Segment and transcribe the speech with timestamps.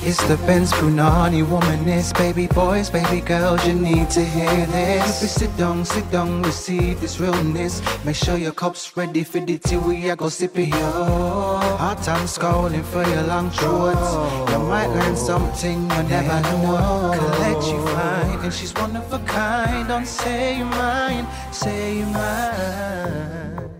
[0.00, 5.22] It's the Benz Brunani womanist, baby boys, baby girls, you need to hear this.
[5.24, 7.82] If sit down, sit down, receive this realness.
[8.04, 11.58] Make sure your cup's ready for the tea, we are go sip it, yo.
[11.82, 14.12] Hot time scrolling for your long shorts.
[14.52, 17.12] You might learn something you never know.
[17.18, 19.88] Collect you fine, and she's one of a kind.
[19.88, 23.70] Don't say you mine, say you mine.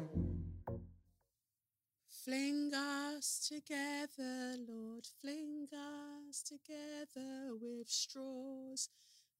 [2.24, 8.90] Fling us together, Lord, fling us together with straws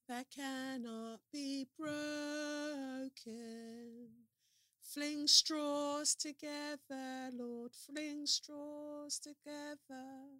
[0.09, 3.11] that cannot be broken.
[4.81, 10.31] Fling straws together, Lord, fling straws together.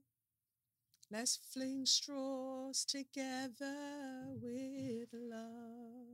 [1.11, 6.07] Let's fling straws together with love.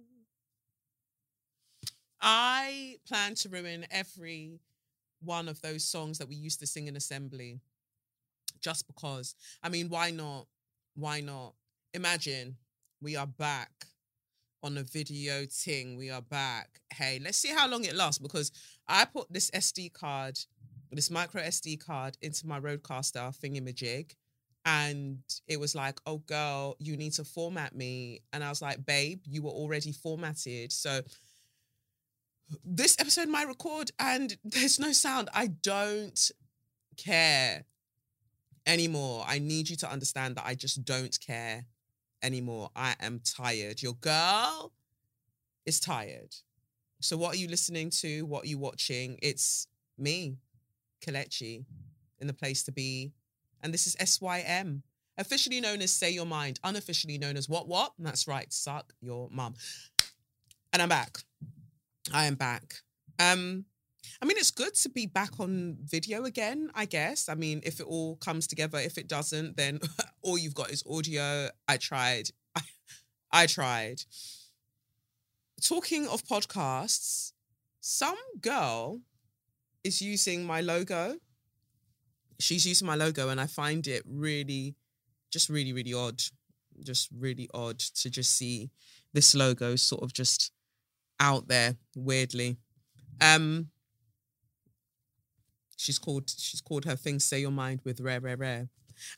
[2.20, 4.58] I plan to ruin every
[5.20, 7.60] one of those songs that we used to sing in assembly
[8.64, 9.34] just because.
[9.62, 10.46] I mean, why not?
[10.94, 11.54] Why not?
[11.92, 12.56] Imagine
[13.02, 13.70] we are back
[14.62, 15.96] on a video ting.
[15.96, 16.80] We are back.
[16.92, 18.50] Hey, let's see how long it lasts because
[18.88, 20.38] I put this SD card,
[20.90, 24.12] this micro SD card into my RODECaster thingamajig.
[24.64, 28.22] And it was like, oh, girl, you need to format me.
[28.32, 30.72] And I was like, babe, you were already formatted.
[30.72, 31.02] So
[32.64, 35.28] this episode might record and there's no sound.
[35.34, 36.30] I don't
[36.96, 37.66] care
[38.66, 39.24] anymore.
[39.26, 41.66] I need you to understand that I just don't care
[42.22, 42.70] anymore.
[42.74, 43.82] I am tired.
[43.82, 44.72] Your girl
[45.66, 46.34] is tired.
[47.00, 48.22] So what are you listening to?
[48.22, 49.18] What are you watching?
[49.22, 49.66] It's
[49.98, 50.38] me,
[51.04, 51.64] Kelechi,
[52.18, 53.12] in the place to be.
[53.62, 54.82] And this is SYM,
[55.18, 57.92] officially known as Say Your Mind, unofficially known as What What?
[57.98, 59.54] That's right, suck your mum.
[60.72, 61.18] And I'm back.
[62.12, 62.74] I am back.
[63.18, 63.64] Um,
[64.20, 67.28] I mean, it's good to be back on video again, I guess.
[67.28, 69.80] I mean, if it all comes together, if it doesn't, then
[70.22, 71.48] all you've got is audio.
[71.68, 72.30] I tried.
[72.54, 72.60] I,
[73.32, 74.02] I tried.
[75.62, 77.32] Talking of podcasts,
[77.80, 79.00] some girl
[79.82, 81.16] is using my logo.
[82.40, 84.74] She's using my logo, and I find it really,
[85.30, 86.22] just really, really odd.
[86.82, 88.70] Just really odd to just see
[89.12, 90.50] this logo sort of just
[91.20, 92.56] out there weirdly.
[93.20, 93.70] Um
[95.84, 98.68] she's called she's called her thing say your mind with rare rare rare.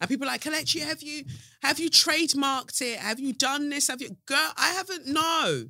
[0.01, 0.89] And people are like, Kelechi, mm-hmm.
[0.89, 1.25] have you
[1.63, 2.99] have you trademarked it?
[2.99, 3.89] Have you done this?
[3.89, 4.53] Have you girl?
[4.57, 5.67] I haven't no.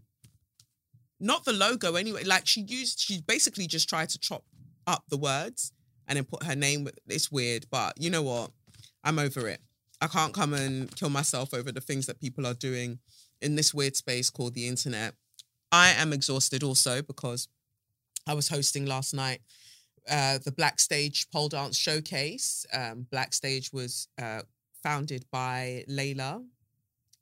[1.18, 2.24] Not the logo anyway.
[2.24, 4.44] Like she used she basically just tried to chop
[4.86, 5.72] up the words
[6.08, 8.50] and then put her name with it's weird, but you know what?
[9.04, 9.60] I'm over it.
[10.00, 12.98] I can't come and kill myself over the things that people are doing
[13.40, 15.14] in this weird space called the internet.
[15.72, 17.48] I am exhausted also because
[18.26, 19.40] I was hosting last night
[20.10, 22.66] uh, the Black Stage pole dance showcase.
[22.72, 24.42] Um, Black Stage was uh,
[24.82, 26.44] founded by Layla,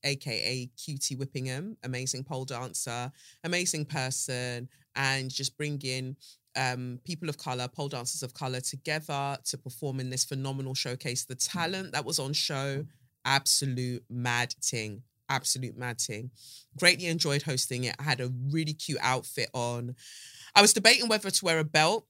[0.04, 3.10] aka Cutie Whippingham, amazing pole dancer,
[3.42, 6.16] amazing person, and just bringing
[6.56, 11.24] um, people of color, pole dancers of color together to perform in this phenomenal showcase.
[11.24, 12.84] The talent that was on show,
[13.24, 16.30] absolute mad ting absolute mad thing.
[16.78, 17.96] Greatly enjoyed hosting it.
[17.98, 19.94] I had a really cute outfit on.
[20.54, 22.06] I was debating whether to wear a belt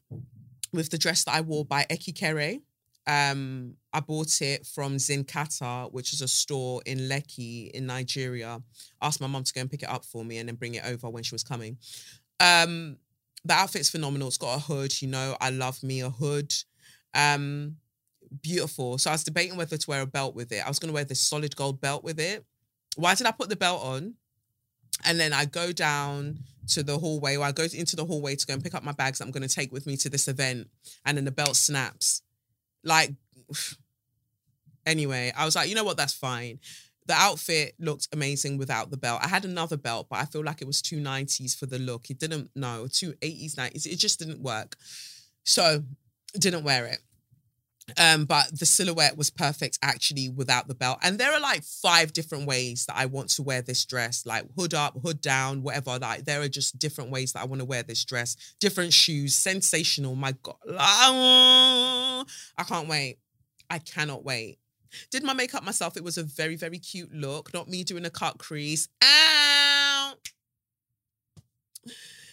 [0.74, 2.58] with the dress that I wore by Eki Kere.
[3.06, 8.62] Um, I bought it from Zinkata, which is a store in Lekki in Nigeria.
[9.02, 10.84] Asked my mom to go and pick it up for me and then bring it
[10.86, 11.76] over when she was coming.
[12.40, 12.96] Um,
[13.44, 14.28] the outfit's phenomenal.
[14.28, 15.36] It's got a hood, you know.
[15.40, 16.52] I love me a hood.
[17.12, 17.76] Um,
[18.42, 18.96] beautiful.
[18.96, 20.64] So I was debating whether to wear a belt with it.
[20.64, 22.44] I was going to wear this solid gold belt with it
[22.96, 24.14] why did I put the belt on?
[25.04, 26.38] And then I go down
[26.68, 28.92] to the hallway, or I go into the hallway to go and pick up my
[28.92, 30.68] bags I'm going to take with me to this event.
[31.04, 32.22] And then the belt snaps.
[32.82, 33.12] Like,
[34.86, 35.96] anyway, I was like, you know what?
[35.96, 36.60] That's fine.
[37.06, 39.20] The outfit looked amazing without the belt.
[39.22, 42.08] I had another belt, but I feel like it was two 90s for the look.
[42.08, 43.86] It didn't, no, two 80s, 90s.
[43.86, 44.76] It just didn't work.
[45.44, 45.84] So,
[46.38, 47.00] didn't wear it.
[47.98, 50.98] Um, but the silhouette was perfect actually without the belt.
[51.02, 54.46] And there are like five different ways that I want to wear this dress, like
[54.56, 55.98] hood up, hood down, whatever.
[55.98, 59.34] Like there are just different ways that I want to wear this dress, different shoes,
[59.34, 60.14] sensational.
[60.14, 60.56] My God.
[60.66, 62.24] I
[62.66, 63.18] can't wait.
[63.68, 64.58] I cannot wait.
[65.10, 65.96] Did my makeup myself.
[65.96, 67.52] It was a very, very cute look.
[67.52, 68.88] Not me doing a cut crease.
[69.02, 70.14] Ow!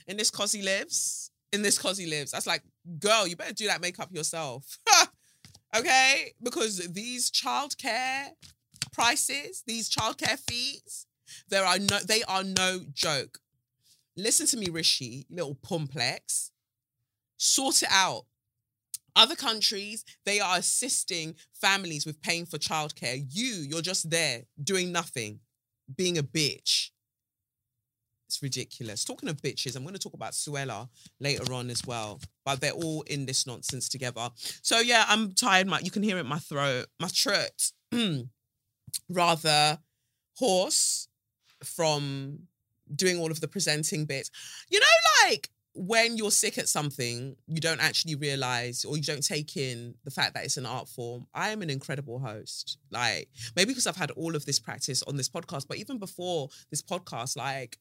[0.07, 1.31] In this cosy lives.
[1.51, 2.31] In this cosy lives.
[2.31, 2.63] That's like,
[2.99, 4.77] girl, you better do that makeup yourself.
[5.75, 6.33] okay?
[6.41, 8.29] Because these childcare
[8.91, 11.07] prices, these childcare fees,
[11.49, 13.39] there are no, they are no joke.
[14.17, 16.51] Listen to me, Rishi, little pumplex.
[17.37, 18.25] Sort it out.
[19.15, 23.25] Other countries, they are assisting families with paying for childcare.
[23.29, 25.39] You, you're just there doing nothing,
[25.95, 26.90] being a bitch.
[28.31, 29.03] It's ridiculous.
[29.03, 30.87] Talking of bitches, I'm going to talk about Suella
[31.19, 34.29] later on as well, but they're all in this nonsense together.
[34.61, 35.67] So yeah, I'm tired.
[35.67, 37.73] My you can hear it in my throat, my throat,
[39.09, 39.79] rather
[40.37, 41.09] hoarse
[41.61, 42.47] from
[42.95, 44.31] doing all of the presenting bits.
[44.69, 49.25] You know, like when you're sick at something, you don't actually realize or you don't
[49.25, 51.27] take in the fact that it's an art form.
[51.33, 52.77] I am an incredible host.
[52.91, 56.47] Like, maybe because I've had all of this practice on this podcast, but even before
[56.69, 57.77] this podcast, like,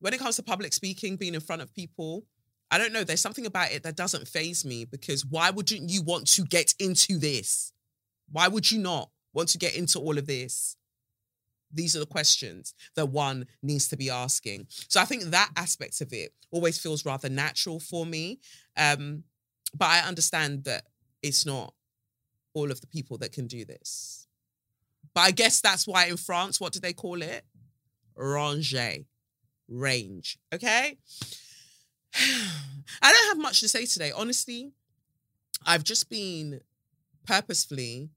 [0.00, 2.24] when it comes to public speaking, being in front of people,
[2.70, 3.04] I don't know.
[3.04, 6.74] There's something about it that doesn't phase me because why wouldn't you want to get
[6.78, 7.72] into this?
[8.30, 10.76] Why would you not want to get into all of this?
[11.72, 14.66] These are the questions that one needs to be asking.
[14.88, 18.40] So I think that aspect of it always feels rather natural for me.
[18.76, 19.24] Um,
[19.74, 20.84] but I understand that
[21.22, 21.74] it's not
[22.54, 24.26] all of the people that can do this.
[25.14, 27.44] But I guess that's why in France, what do they call it?
[28.16, 29.04] Ranger
[29.68, 30.38] range.
[30.52, 30.98] Okay.
[33.02, 34.12] I don't have much to say today.
[34.14, 34.72] Honestly,
[35.66, 36.60] I've just been
[37.26, 38.10] purposefully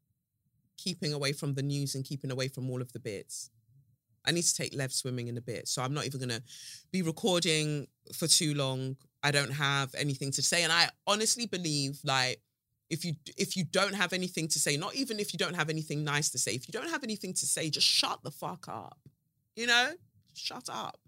[0.77, 3.49] keeping away from the news and keeping away from all of the bits.
[4.25, 5.67] I need to take Lev swimming in a bit.
[5.67, 6.43] So I'm not even going to
[6.91, 8.97] be recording for too long.
[9.23, 10.63] I don't have anything to say.
[10.63, 12.39] And I honestly believe like
[12.89, 15.69] if you if you don't have anything to say, not even if you don't have
[15.69, 18.67] anything nice to say, if you don't have anything to say, just shut the fuck
[18.67, 18.99] up.
[19.55, 19.91] You know?
[20.33, 20.99] Shut up.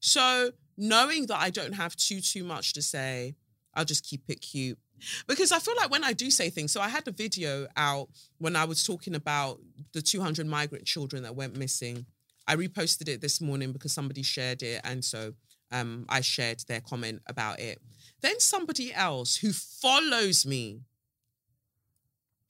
[0.00, 3.34] So knowing that I don't have too too much to say,
[3.74, 4.78] I'll just keep it cute.
[5.26, 8.08] Because I feel like when I do say things, so I had a video out
[8.38, 9.60] when I was talking about
[9.92, 12.06] the 200 migrant children that went missing.
[12.46, 14.80] I reposted it this morning because somebody shared it.
[14.84, 15.32] And so
[15.72, 17.80] um, I shared their comment about it.
[18.20, 20.82] Then somebody else who follows me,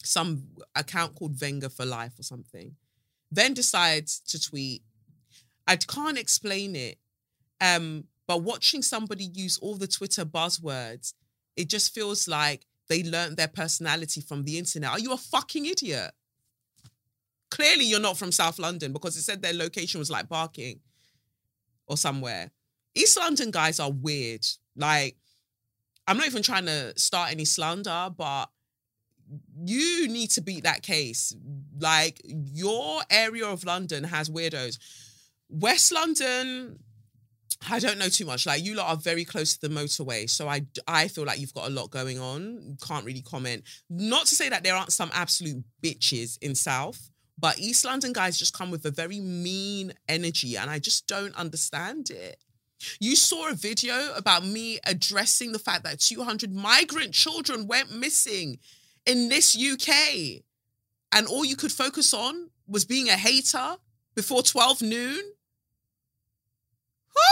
[0.02, 2.76] some account called Venga for Life or something,
[3.30, 4.82] then decides to tweet,
[5.66, 6.98] I can't explain it.
[7.62, 11.14] Um, but watching somebody use all the Twitter buzzwords,
[11.56, 14.90] it just feels like they learned their personality from the internet.
[14.90, 16.10] Are you a fucking idiot?
[17.50, 20.80] Clearly, you're not from South London because it said their location was like Barking
[21.86, 22.50] or somewhere.
[22.94, 24.44] East London guys are weird.
[24.74, 25.16] Like,
[26.08, 28.46] I'm not even trying to start any slander, but
[29.64, 31.34] you need to beat that case.
[31.78, 34.78] Like, your area of London has weirdos.
[35.48, 36.78] West London,
[37.70, 38.46] I don't know too much.
[38.46, 41.54] Like you lot are very close to the motorway, so I I feel like you've
[41.54, 42.76] got a lot going on.
[42.86, 43.64] Can't really comment.
[43.88, 48.38] Not to say that there aren't some absolute bitches in South, but East London guys
[48.38, 52.36] just come with a very mean energy, and I just don't understand it.
[52.98, 58.58] You saw a video about me addressing the fact that 200 migrant children went missing
[59.06, 60.42] in this UK,
[61.12, 63.76] and all you could focus on was being a hater
[64.14, 65.22] before 12 noon.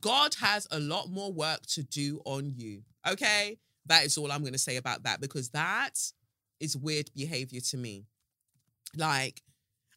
[0.00, 2.82] God has a lot more work to do on you.
[3.08, 3.58] Okay?
[3.86, 5.98] That is all I'm going to say about that because that
[6.60, 8.06] is weird behavior to me.
[8.96, 9.42] Like,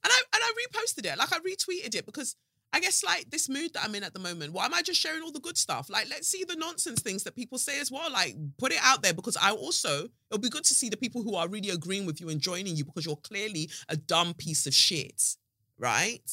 [0.03, 1.17] and I and I reposted it.
[1.17, 2.35] Like I retweeted it because
[2.73, 4.53] I guess like this mood that I'm in at the moment.
[4.53, 5.89] Why am I just sharing all the good stuff?
[5.89, 8.11] Like, let's see the nonsense things that people say as well.
[8.11, 11.23] Like, put it out there because I also it'll be good to see the people
[11.23, 14.67] who are really agreeing with you and joining you because you're clearly a dumb piece
[14.67, 15.35] of shit,
[15.77, 16.29] right?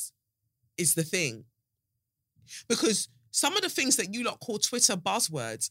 [0.77, 1.45] Is the thing.
[2.69, 5.71] Because some of the things that you lot call Twitter buzzwords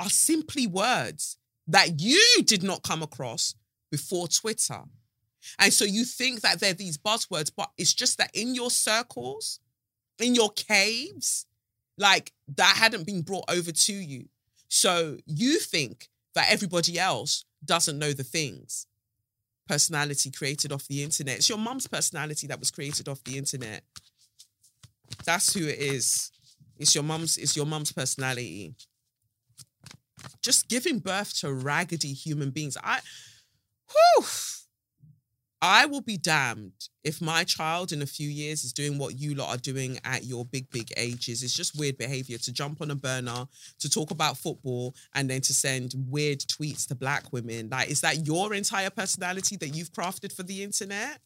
[0.00, 3.54] are simply words that you did not come across
[3.90, 4.82] before Twitter.
[5.58, 9.60] And so you think that they're these buzzwords, but it's just that in your circles,
[10.18, 11.46] in your caves,
[11.98, 14.28] like that hadn't been brought over to you.
[14.68, 18.86] So you think that everybody else doesn't know the things.
[19.68, 21.36] Personality created off the internet.
[21.36, 23.82] It's your mum's personality that was created off the internet.
[25.24, 26.30] That's who it is.
[26.78, 28.74] It's your mum's, it's your mum's personality.
[30.42, 32.76] Just giving birth to raggedy human beings.
[32.82, 33.00] I
[33.90, 34.24] whew,
[35.64, 39.36] I will be damned if my child in a few years is doing what you
[39.36, 41.44] lot are doing at your big, big ages.
[41.44, 43.46] It's just weird behavior to jump on a burner,
[43.78, 47.68] to talk about football, and then to send weird tweets to black women.
[47.70, 51.20] Like, is that your entire personality that you've crafted for the internet?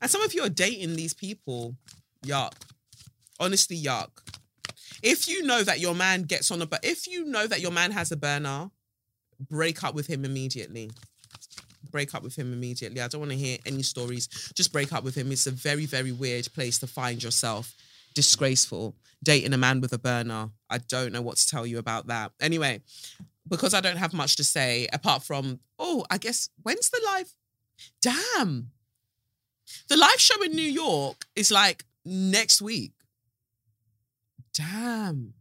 [0.00, 1.76] And some of you are dating these people.
[2.26, 2.54] Yuck.
[3.40, 4.10] Honestly, yuck.
[5.02, 7.72] If you know that your man gets on a but if you know that your
[7.72, 8.70] man has a burner,
[9.50, 10.90] break up with him immediately
[11.92, 13.00] break up with him immediately.
[13.00, 14.26] I don't want to hear any stories.
[14.54, 15.30] Just break up with him.
[15.30, 17.74] It's a very, very weird place to find yourself.
[18.14, 18.96] Disgraceful.
[19.22, 20.48] Dating a man with a burner.
[20.68, 22.32] I don't know what to tell you about that.
[22.40, 22.80] Anyway,
[23.48, 27.32] because I don't have much to say apart from, oh, I guess when's the live?
[28.00, 28.70] Damn.
[29.88, 32.92] The live show in New York is like next week.
[34.54, 35.34] Damn.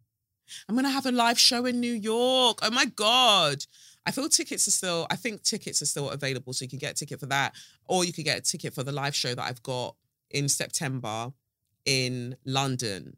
[0.68, 2.60] I'm going to have a live show in New York.
[2.62, 3.66] Oh my God.
[4.06, 6.54] I feel tickets are still, I think tickets are still available.
[6.54, 7.54] So you can get a ticket for that,
[7.86, 9.96] or you could get a ticket for the live show that I've got
[10.30, 11.32] in September
[11.86, 13.18] in London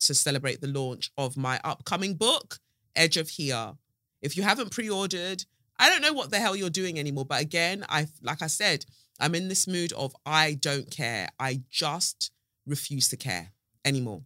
[0.00, 2.58] to celebrate the launch of my upcoming book,
[2.96, 3.74] Edge of Here.
[4.22, 5.44] If you haven't pre-ordered,
[5.78, 7.24] I don't know what the hell you're doing anymore.
[7.24, 8.84] But again, I like I said,
[9.18, 11.28] I'm in this mood of I don't care.
[11.38, 12.30] I just
[12.66, 13.52] refuse to care
[13.84, 14.22] anymore.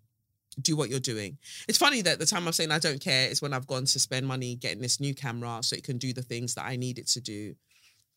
[0.60, 1.38] Do what you're doing.
[1.66, 3.98] It's funny that the time I'm saying I don't care is when I've gone to
[3.98, 6.98] spend money getting this new camera so it can do the things that I need
[6.98, 7.56] it to do.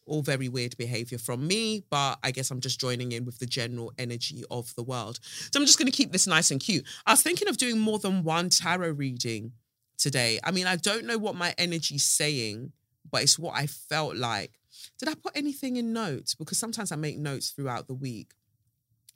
[0.06, 3.46] All very weird behavior from me, but I guess I'm just joining in with the
[3.46, 5.20] general energy of the world.
[5.24, 6.86] So I'm just going to keep this nice and cute.
[7.06, 9.53] I was thinking of doing more than one tarot reading
[9.98, 10.39] today.
[10.44, 12.72] I mean, I don't know what my energy's saying,
[13.10, 14.60] but it's what I felt like.
[15.00, 16.36] Did I put anything in notes?
[16.36, 18.34] Because sometimes I make notes throughout the week.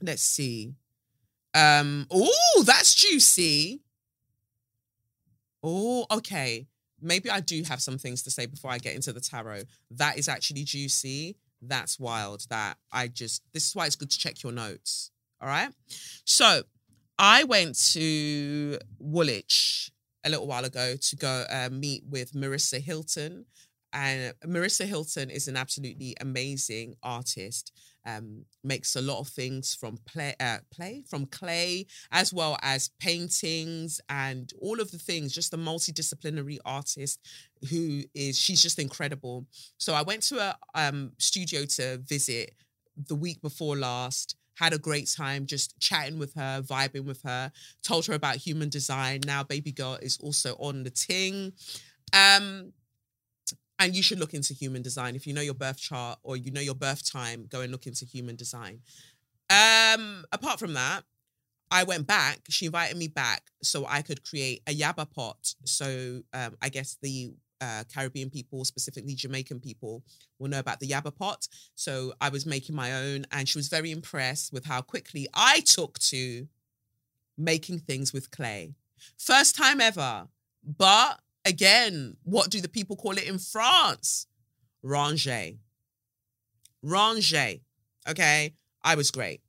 [0.02, 0.74] Let's see.
[1.54, 3.82] Um, oh, that's juicy.
[5.64, 6.68] Oh, okay.
[7.02, 9.64] Maybe I do have some things to say before I get into the tarot.
[9.92, 11.36] That is actually juicy.
[11.62, 12.46] That's wild.
[12.50, 15.12] That I just, this is why it's good to check your notes.
[15.42, 15.70] All right.
[16.26, 16.64] So
[17.18, 19.92] I went to Woolwich
[20.24, 23.46] a little while ago to go uh, meet with Marissa Hilton.
[23.94, 27.72] And Marissa Hilton is an absolutely amazing artist.
[28.06, 32.90] Um, makes a lot of things from play, uh, play from clay, as well as
[33.00, 35.34] paintings and all of the things.
[35.34, 37.20] Just a multidisciplinary artist
[37.70, 39.46] who is she's just incredible.
[39.78, 42.56] So I went to a um, studio to visit
[43.08, 47.52] the week before last had a great time just chatting with her, vibing with her,
[47.84, 49.22] told her about human design.
[49.26, 51.54] Now baby girl is also on the ting.
[52.14, 52.74] Um,
[53.82, 55.16] and you should look into human design.
[55.16, 57.88] If you know your birth chart or you know your birth time, go and look
[57.88, 58.82] into human design.
[59.50, 61.02] Um, apart from that,
[61.72, 62.42] I went back.
[62.50, 65.56] She invited me back so I could create a yaba pot.
[65.66, 70.04] So um, I guess the uh, Caribbean people, specifically Jamaican people,
[70.38, 71.48] will know about the yaba pot.
[71.74, 75.62] So I was making my own, and she was very impressed with how quickly I
[75.62, 76.48] took to
[77.36, 78.76] making things with clay.
[79.18, 80.28] First time ever.
[80.64, 84.28] But again, what do the people call it in France?
[84.84, 85.52] Ranger.
[86.82, 87.56] Ranger.
[88.08, 88.54] Okay.
[88.84, 89.42] I was great.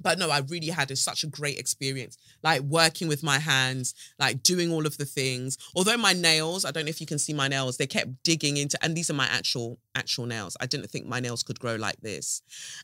[0.00, 3.94] But no, I really had a, such a great experience, like working with my hands,
[4.18, 5.56] like doing all of the things.
[5.74, 8.56] Although my nails, I don't know if you can see my nails, they kept digging
[8.56, 10.56] into, and these are my actual, actual nails.
[10.60, 12.42] I didn't think my nails could grow like this.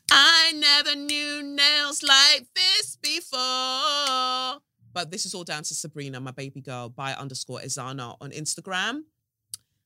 [0.09, 4.61] I never knew nails like this before.
[4.93, 9.03] But this is all down to Sabrina, my baby girl, by underscore Izana on Instagram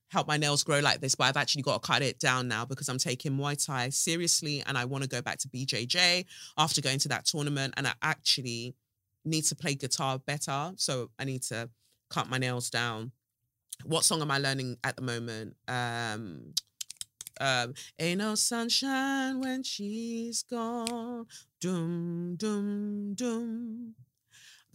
[0.08, 2.64] help my nails grow like this, but I've actually got to cut it down now
[2.64, 6.24] because I'm taking Muay Thai seriously and I want to go back to BJJ
[6.56, 7.74] after going to that tournament.
[7.76, 8.74] And I actually
[9.24, 10.72] need to play guitar better.
[10.76, 11.68] So I need to
[12.08, 13.12] cut my nails down.
[13.84, 15.56] What song am I learning at the moment?
[15.68, 16.54] Um,
[17.38, 21.26] um, ain't no sunshine when she's gone.
[21.60, 23.94] Doom, doom, doom.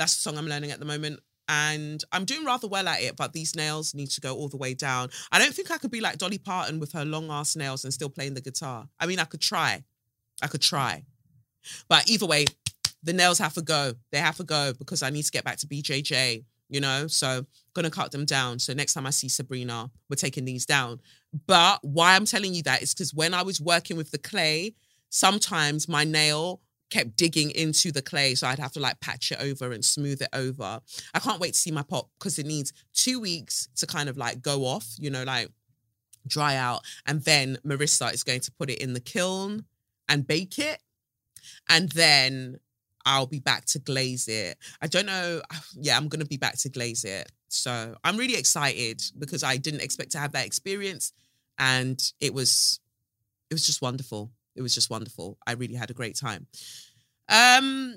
[0.02, 3.16] That's the song I'm learning at the moment and I'm doing rather well at it,
[3.16, 5.10] but these nails need to go all the way down.
[5.32, 7.94] I don't think I could be like Dolly Parton with her long ass nails and
[7.94, 8.88] still playing the guitar.
[9.00, 9.84] I mean, I could try.
[10.42, 11.04] I could try.
[11.88, 12.46] But either way,
[13.04, 13.94] the nails have to go.
[14.12, 17.06] They have to go because I need to get back to BJJ, you know?
[17.06, 18.58] So gonna cut them down.
[18.58, 21.00] So next time I see Sabrina, we're taking these down.
[21.46, 24.74] But why I'm telling you that is because when I was working with the clay,
[25.10, 26.62] sometimes my nail
[26.92, 28.36] kept digging into the clay.
[28.36, 30.82] So I'd have to like patch it over and smooth it over.
[31.14, 34.18] I can't wait to see my pot because it needs two weeks to kind of
[34.18, 35.50] like go off, you know, like
[36.28, 36.82] dry out.
[37.08, 39.66] And then Marissa is going to put it in the kiln
[40.08, 40.80] and bake it.
[41.70, 42.60] And then
[43.06, 44.58] I'll be back to glaze it.
[44.82, 45.42] I don't know.
[45.74, 47.32] Yeah, I'm going to be back to glaze it.
[47.48, 51.14] So I'm really excited because I didn't expect to have that experience.
[51.58, 52.80] And it was,
[53.50, 55.38] it was just wonderful it was just wonderful.
[55.46, 56.48] I really had a great time.
[57.30, 57.96] Um,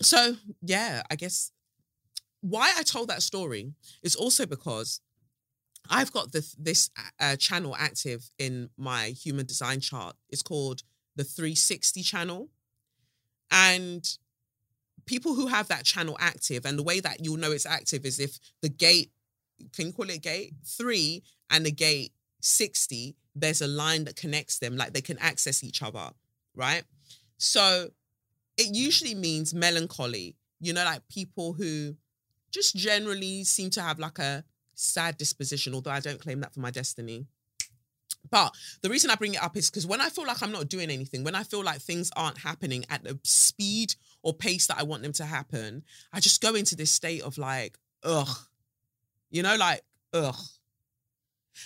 [0.00, 1.50] so yeah, I guess
[2.40, 3.72] why I told that story
[4.02, 5.00] is also because
[5.90, 10.16] I've got this this uh, channel active in my human design chart.
[10.30, 10.82] It's called
[11.16, 12.48] the 360 channel,
[13.50, 14.06] and
[15.06, 18.18] people who have that channel active, and the way that you'll know it's active is
[18.18, 19.10] if the gate,
[19.74, 22.12] can you call it gate three, and the gate
[22.44, 26.10] 60 there's a line that connects them, like they can access each other,
[26.54, 26.84] right?
[27.36, 27.90] So
[28.56, 31.96] it usually means melancholy, you know, like people who
[32.50, 36.60] just generally seem to have like a sad disposition, although I don't claim that for
[36.60, 37.26] my destiny.
[38.30, 40.68] But the reason I bring it up is because when I feel like I'm not
[40.68, 44.78] doing anything, when I feel like things aren't happening at the speed or pace that
[44.78, 45.82] I want them to happen,
[46.12, 48.36] I just go into this state of like, ugh,
[49.30, 49.82] you know, like,
[50.12, 50.36] ugh.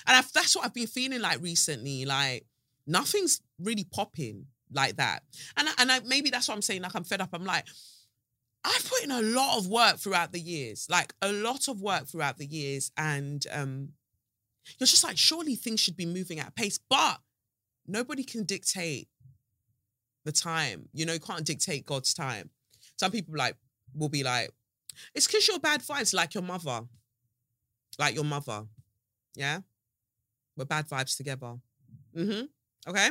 [0.07, 2.05] And I've, that's what I've been feeling like recently.
[2.05, 2.47] Like,
[2.87, 5.23] nothing's really popping like that.
[5.57, 6.83] And I, and I, maybe that's what I'm saying.
[6.83, 7.31] Like, I'm fed up.
[7.33, 7.67] I'm like,
[8.65, 12.07] I've put in a lot of work throughout the years, like a lot of work
[12.09, 13.91] throughout the years, and um,
[14.79, 17.19] you're just like, surely things should be moving at a pace, but
[17.87, 19.09] nobody can dictate
[20.25, 20.89] the time.
[20.93, 22.51] You know, you can't dictate God's time.
[22.99, 23.57] Some people like
[23.95, 24.51] will be like,
[25.15, 26.81] it's because you're bad vibes, like your mother,
[27.99, 28.65] like your mother.
[29.37, 29.61] Yeah,
[30.59, 31.55] we're bad vibes together.
[32.17, 32.45] Mm-hmm.
[32.89, 33.09] Okay.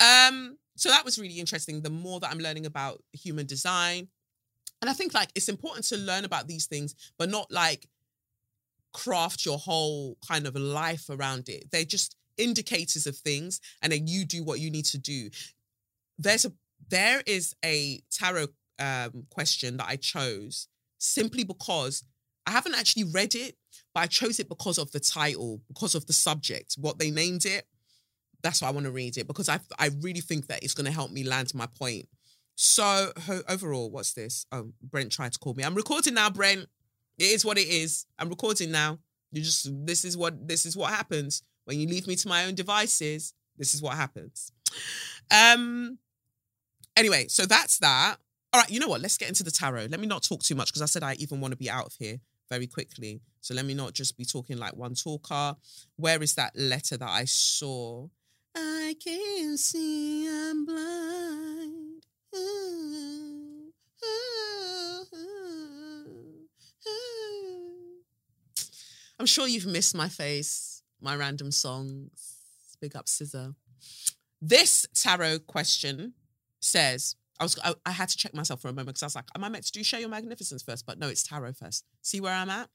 [0.00, 0.56] Um.
[0.76, 1.82] So that was really interesting.
[1.82, 4.08] The more that I'm learning about human design,
[4.80, 7.86] and I think like it's important to learn about these things, but not like
[8.92, 11.70] craft your whole kind of life around it.
[11.70, 15.30] They're just indicators of things, and then you do what you need to do.
[16.18, 16.52] There's a
[16.88, 20.68] there is a tarot um, question that I chose
[20.98, 22.02] simply because
[22.46, 23.56] I haven't actually read it,
[23.94, 27.44] but I chose it because of the title, because of the subject, what they named
[27.44, 27.66] it.
[28.42, 30.86] That's why I want to read it because I I really think that it's going
[30.86, 32.08] to help me land my point.
[32.54, 34.46] So ho- overall, what's this?
[34.52, 35.62] Oh, Brent tried to call me.
[35.62, 36.66] I'm recording now, Brent.
[37.18, 38.06] It is what it is.
[38.18, 38.98] I'm recording now.
[39.32, 42.46] You just this is what this is what happens when you leave me to my
[42.46, 43.34] own devices.
[43.58, 44.52] This is what happens.
[45.30, 45.98] Um
[46.96, 48.16] anyway, so that's that.
[48.52, 49.00] All right, you know what?
[49.00, 49.86] Let's get into the tarot.
[49.90, 51.86] Let me not talk too much because I said I even want to be out
[51.86, 52.20] of here
[52.50, 53.20] very quickly.
[53.40, 55.56] So let me not just be talking like one talker.
[55.96, 58.08] Where is that letter that I saw?
[58.54, 62.02] I can't see, I'm blind.
[62.36, 63.72] Ooh,
[64.04, 65.60] ooh, ooh.
[69.18, 72.36] I'm sure you've missed my face, my random songs.
[72.80, 73.54] Big up Scissor.
[74.42, 76.14] This tarot question
[76.60, 79.16] says, I was I, I had to check myself for a moment because I was
[79.16, 80.86] like, am I meant to do share your magnificence first?
[80.86, 81.84] But no, it's tarot first.
[82.02, 82.68] See where I'm at?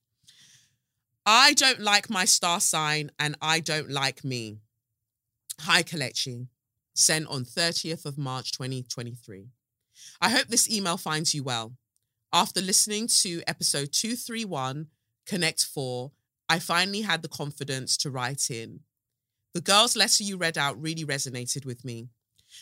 [1.25, 4.57] I don't like my star sign and I don't like me.
[5.61, 6.47] Hi, Kelechi.
[6.93, 9.47] Sent on 30th of March 2023.
[10.21, 11.73] I hope this email finds you well.
[12.33, 14.87] After listening to episode 231,
[15.25, 16.11] Connect 4,
[16.49, 18.81] I finally had the confidence to write in.
[19.53, 22.09] The girl's letter you read out really resonated with me.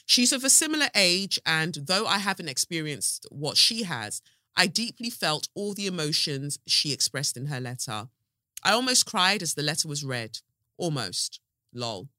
[0.06, 4.22] She's of a similar age, and though I haven't experienced what she has,
[4.56, 8.10] I deeply felt all the emotions she expressed in her letter.
[8.64, 10.40] I almost cried as the letter was read.
[10.78, 11.40] Almost.
[11.74, 12.10] Lol.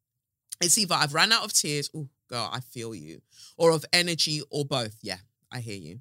[0.60, 3.20] It's either I've ran out of tears, oh, girl, I feel you,
[3.56, 4.96] or of energy, or both.
[5.02, 5.18] Yeah,
[5.52, 6.00] I hear you.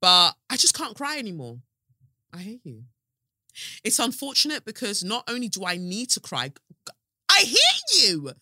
[0.00, 1.58] But I just can't cry anymore.
[2.32, 2.84] I hear you.
[3.82, 6.52] It's unfortunate because not only do I need to cry,
[7.28, 8.32] I hear you.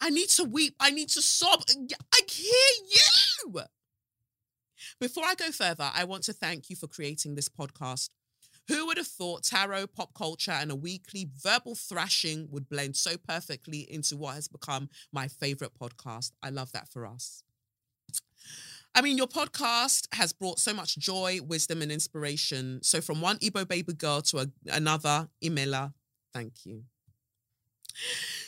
[0.00, 0.74] I need to weep.
[0.80, 1.62] I need to sob.
[2.12, 3.60] I hear you.
[5.00, 8.10] Before I go further, I want to thank you for creating this podcast.
[8.68, 13.16] Who would have thought tarot, pop culture, and a weekly verbal thrashing would blend so
[13.16, 16.32] perfectly into what has become my favorite podcast?
[16.42, 17.42] I love that for us.
[18.94, 22.80] I mean, your podcast has brought so much joy, wisdom, and inspiration.
[22.82, 25.92] So, from one Igbo baby girl to a, another, Imela,
[26.32, 26.84] thank you.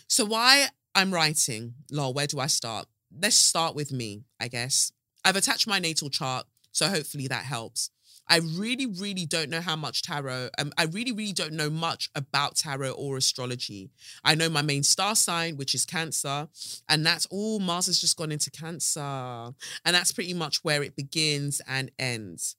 [0.09, 2.87] So, why I'm writing, lol, where do I start?
[3.21, 4.93] Let's start with me, I guess.
[5.27, 7.91] I've attached my natal chart, so hopefully that helps.
[8.27, 10.49] I really, really don't know how much tarot.
[10.59, 13.91] Um, I really, really don't know much about tarot or astrology.
[14.25, 16.49] I know my main star sign, which is Cancer,
[16.89, 17.59] and that's all.
[17.59, 19.55] Mars has just gone into Cancer, and
[19.85, 22.57] that's pretty much where it begins and ends.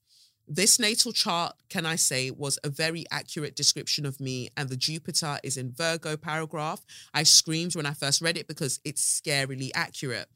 [0.50, 4.78] This natal chart, can I say, was a very accurate description of me, and the
[4.78, 6.86] Jupiter is in Virgo paragraph.
[7.12, 10.26] I screamed when I first read it because it's scarily accurate.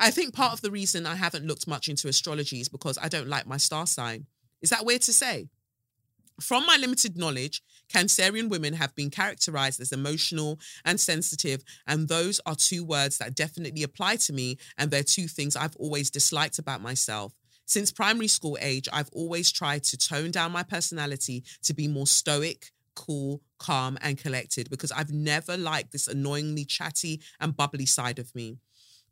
[0.00, 3.06] I think part of the reason I haven't looked much into astrology is because I
[3.06, 4.26] don't like my star sign.
[4.60, 5.46] Is that weird to say?
[6.40, 12.40] From my limited knowledge, Cancerian women have been characterized as emotional and sensitive, and those
[12.44, 16.58] are two words that definitely apply to me, and they're two things I've always disliked
[16.58, 17.32] about myself.
[17.66, 22.06] Since primary school age, I've always tried to tone down my personality to be more
[22.06, 28.18] stoic, cool, calm, and collected because I've never liked this annoyingly chatty and bubbly side
[28.18, 28.58] of me.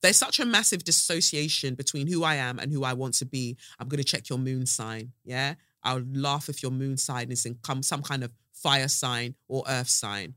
[0.03, 3.57] There's such a massive dissociation between who I am and who I want to be.
[3.79, 5.13] I'm going to check your moon sign.
[5.25, 5.55] Yeah.
[5.85, 9.89] I'll laugh if your moon sign is in some kind of fire sign or earth
[9.89, 10.35] sign.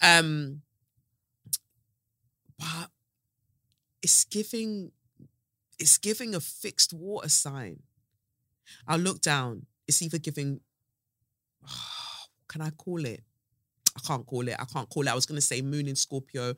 [0.00, 0.62] Um,
[2.58, 2.90] but
[4.02, 4.92] it's giving
[5.78, 7.80] it's giving a fixed water sign.
[8.86, 9.66] I'll look down.
[9.86, 10.60] It's either giving
[12.48, 13.22] can I call it?
[13.96, 14.56] I can't call it.
[14.58, 15.10] I can't call it.
[15.10, 16.54] I was gonna say Moon in Scorpio,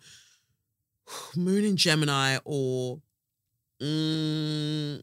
[1.37, 3.01] Moon in Gemini, or
[3.81, 5.01] mm,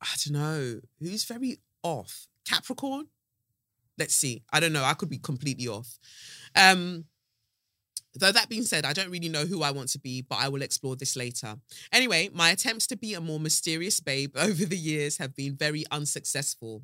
[0.00, 2.26] I don't know who's very off.
[2.44, 3.06] Capricorn.
[3.98, 4.42] Let's see.
[4.52, 4.84] I don't know.
[4.84, 5.98] I could be completely off.
[6.54, 7.04] Um,
[8.18, 10.48] Though that being said, I don't really know who I want to be, but I
[10.48, 11.54] will explore this later.
[11.92, 15.84] Anyway, my attempts to be a more mysterious babe over the years have been very
[15.92, 16.82] unsuccessful.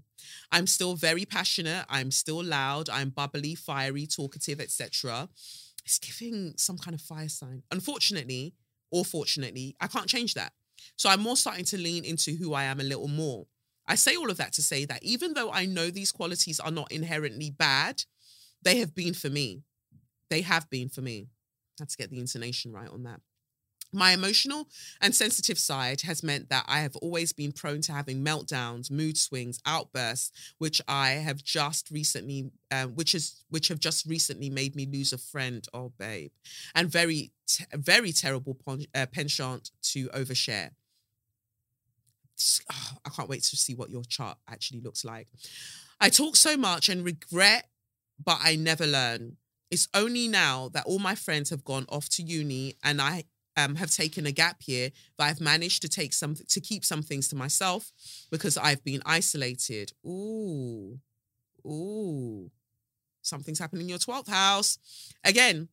[0.53, 5.29] I'm still very passionate, I'm still loud, I'm bubbly, fiery, talkative, etc.
[5.85, 7.63] It's giving some kind of fire sign.
[7.73, 8.55] Unfortunately,
[8.93, 10.53] or fortunately, I can't change that.
[10.97, 13.47] So I'm more starting to lean into who I am a little more.
[13.87, 16.71] I say all of that to say that even though I know these qualities are
[16.71, 18.05] not inherently bad,
[18.63, 19.63] they have been for me.
[20.35, 21.29] They have been for me.
[21.79, 23.21] To get the intonation right on that.
[23.93, 24.69] My emotional
[25.01, 29.17] and sensitive side has meant that I have always been prone to having meltdowns, mood
[29.17, 34.75] swings, outbursts, which I have just recently, um, which is which have just recently made
[34.75, 35.65] me lose a friend.
[35.73, 36.33] Oh, babe,
[36.75, 37.31] and very,
[37.73, 40.71] very terrible pon- uh, penchant to overshare.
[42.73, 45.29] Oh, I can't wait to see what your chart actually looks like.
[46.01, 47.69] I talk so much and regret,
[48.25, 49.37] but I never learn
[49.75, 53.25] it's only now that all my friends have gone off to uni and I
[53.57, 57.03] um, have taken a gap year that I've managed to take some to keep some
[57.03, 57.91] things to myself
[58.31, 59.93] because I've been isolated.
[60.07, 61.01] Ooh,
[61.67, 62.53] ooh,
[63.21, 64.79] something's happening in your twelfth house.
[65.25, 65.69] Again,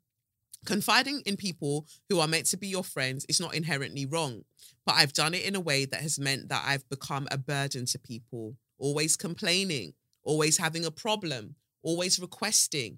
[0.65, 4.45] confiding in people who are meant to be your friends is not inherently wrong,
[4.83, 7.85] but I've done it in a way that has meant that I've become a burden
[7.85, 8.55] to people.
[8.79, 12.97] Always complaining, always having a problem, always requesting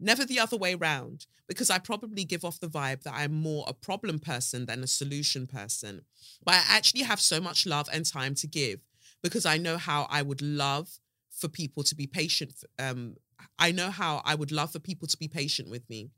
[0.00, 3.64] never the other way round, because I probably give off the vibe that I'm more
[3.66, 6.02] a problem person than a solution person.
[6.44, 8.80] But I actually have so much love and time to give
[9.22, 10.88] because I know how I would love
[11.30, 12.54] for people to be patient.
[12.78, 13.16] Um,
[13.58, 16.10] I know how I would love for people to be patient with me.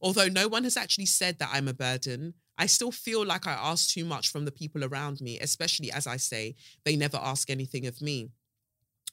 [0.00, 3.52] Although no one has actually said that I'm a burden, I still feel like I
[3.52, 7.50] ask too much from the people around me, especially as I say, they never ask
[7.50, 8.30] anything of me.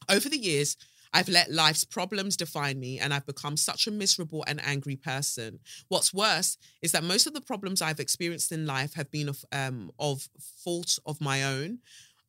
[0.09, 0.77] Over the years,
[1.13, 5.59] I've let life's problems define me and I've become such a miserable and angry person.
[5.87, 9.43] What's worse is that most of the problems I've experienced in life have been of,
[9.51, 10.27] um, of
[10.63, 11.79] fault of my own.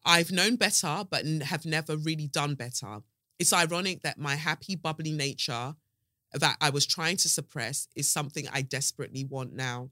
[0.05, 3.01] I've known better, but have never really done better.
[3.39, 5.75] It's ironic that my happy, bubbly nature
[6.33, 9.91] that I was trying to suppress is something I desperately want now.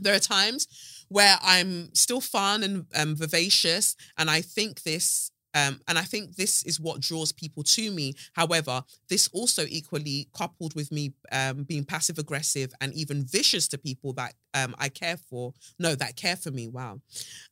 [0.00, 0.66] There are times
[1.08, 6.36] where I'm still fun and um, vivacious, and I think this um, and I think
[6.36, 8.14] this is what draws people to me.
[8.34, 13.78] However, this also equally coupled with me um, being passive aggressive and even vicious to
[13.78, 15.54] people that um, I care for.
[15.78, 16.68] No, that care for me.
[16.68, 17.00] Wow.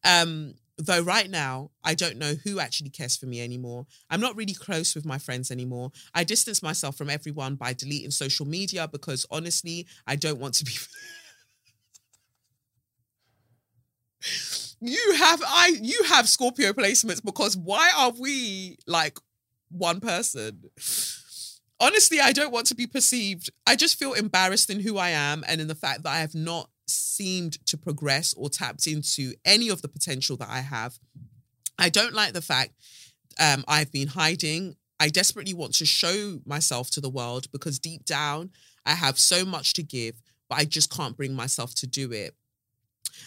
[0.04, 3.86] Um, though right now, I don't know who actually cares for me anymore.
[4.10, 5.92] I'm not really close with my friends anymore.
[6.14, 10.64] I distance myself from everyone by deleting social media because honestly, I don't want to
[10.64, 10.72] be.
[14.82, 19.18] you have I you have Scorpio placements because why are we like
[19.70, 20.64] one person?
[21.80, 23.50] Honestly, I don't want to be perceived.
[23.66, 26.34] I just feel embarrassed in who I am and in the fact that I have
[26.34, 30.98] not seemed to progress or tapped into any of the potential that I have.
[31.78, 32.72] I don't like the fact
[33.40, 34.76] um, I've been hiding.
[35.00, 38.50] I desperately want to show myself to the world because deep down,
[38.86, 42.34] I have so much to give, but I just can't bring myself to do it.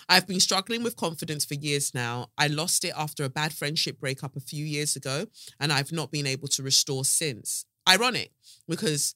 [0.08, 2.30] I've been struggling with confidence for years now.
[2.38, 5.26] I lost it after a bad friendship breakup a few years ago,
[5.60, 7.66] and I've not been able to restore since.
[7.88, 8.32] Ironic,
[8.68, 9.16] because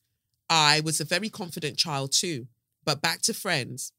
[0.49, 2.47] I was a very confident child too.
[2.85, 3.91] But back to friends.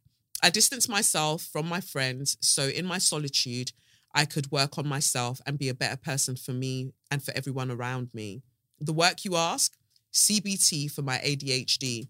[0.42, 3.72] I distanced myself from my friends so in my solitude,
[4.14, 7.70] I could work on myself and be a better person for me and for everyone
[7.70, 8.42] around me.
[8.80, 9.76] The work you ask,
[10.12, 12.08] CBT for my ADHD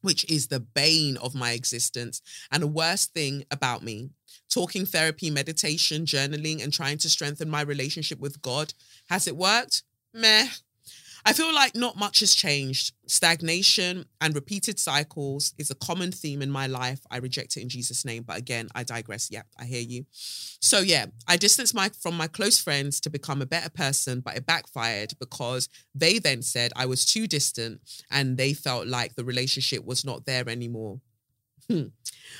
[0.00, 4.10] which is the bane of my existence and the worst thing about me.
[4.50, 8.72] Talking therapy, meditation, journaling, and trying to strengthen my relationship with God.
[9.08, 9.82] Has it worked?
[10.14, 10.48] Meh.
[11.24, 12.92] I feel like not much has changed.
[13.06, 17.00] Stagnation and repeated cycles is a common theme in my life.
[17.10, 18.22] I reject it in Jesus' name.
[18.22, 19.30] But again, I digress.
[19.30, 20.06] Yeah, I hear you.
[20.60, 24.36] So yeah, I distanced my from my close friends to become a better person, but
[24.36, 29.24] it backfired because they then said I was too distant and they felt like the
[29.24, 31.00] relationship was not there anymore.
[31.70, 31.88] Hmm.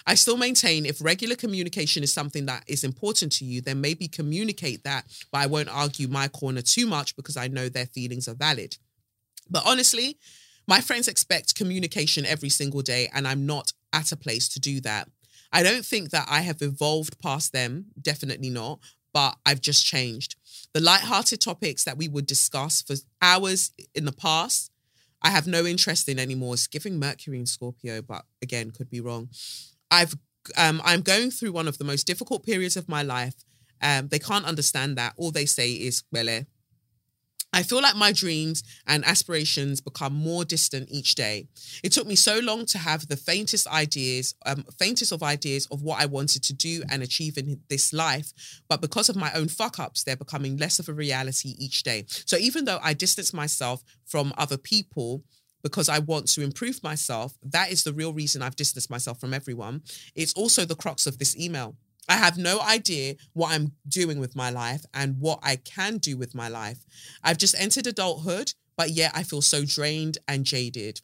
[0.07, 4.09] I still maintain if regular communication is something that is important to you, then maybe
[4.09, 8.29] communicate that, but I won't argue my corner too much because I know their feelings
[8.29, 8.77] are valid.
[9.51, 10.19] But honestly,
[10.67, 14.81] my friends expect communication every single day, and I'm not at a place to do
[14.83, 15.09] that.
[15.53, 18.81] I don't think that I have evolved past them, definitely not,
[19.15, 20.37] but I've just changed.
[20.75, 24.71] The light-hearted topics that we would discuss for hours in the past
[25.23, 26.55] I have no interest in anymore.
[26.55, 29.29] It's giving Mercury in Scorpio, but again, could be wrong.
[29.91, 30.15] I've
[30.57, 33.35] um, I'm going through one of the most difficult periods of my life.
[33.83, 35.15] Um, they can't understand that.
[35.17, 36.45] All they say is, well, eh,
[37.53, 41.49] I feel like my dreams and aspirations become more distant each day.
[41.83, 45.83] It took me so long to have the faintest ideas, um, faintest of ideas of
[45.83, 48.33] what I wanted to do and achieve in this life.
[48.69, 52.05] But because of my own fuck ups, they're becoming less of a reality each day.
[52.09, 55.25] So even though I distance myself from other people,
[55.63, 59.35] because I want to improve myself, that is the real reason I've distanced myself from
[59.35, 59.83] everyone.
[60.15, 61.77] It's also the crux of this email.
[62.09, 66.17] I have no idea what I'm doing with my life and what I can do
[66.17, 66.85] with my life.
[67.23, 71.01] I've just entered adulthood, but yet I feel so drained and jaded.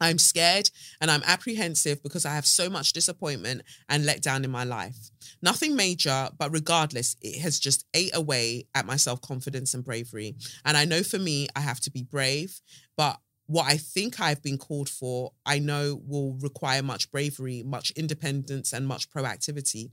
[0.00, 4.50] I'm scared and I'm apprehensive because I have so much disappointment and let down in
[4.50, 5.10] my life.
[5.40, 10.34] Nothing major, but regardless, it has just ate away at my self confidence and bravery.
[10.64, 12.60] And I know for me, I have to be brave,
[12.96, 17.90] but what I think I've been called for, I know will require much bravery, much
[17.92, 19.90] independence, and much proactivity.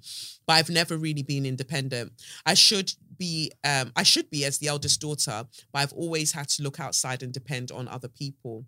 [0.48, 2.14] But I've never really been independent.
[2.46, 6.48] I should be, um, I should be as the eldest daughter, but I've always had
[6.50, 8.66] to look outside and depend on other people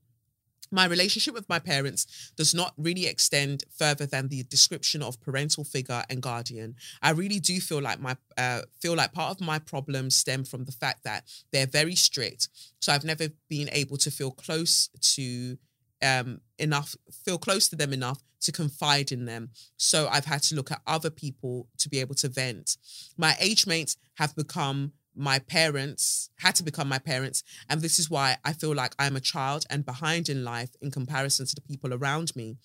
[0.73, 5.63] my relationship with my parents does not really extend further than the description of parental
[5.63, 6.75] figure and guardian.
[7.01, 10.65] I really do feel like my uh, feel like part of my problems stem from
[10.65, 12.49] the fact that they're very strict.
[12.81, 15.57] So I've never been able to feel close to
[16.01, 19.51] um, enough, feel close to them enough to confide in them.
[19.77, 22.77] So I've had to look at other people to be able to vent.
[23.15, 28.10] My age mates have become my parents had to become my parents and this is
[28.10, 31.62] why i feel like i'm a child and behind in life in comparison to the
[31.62, 32.58] people around me.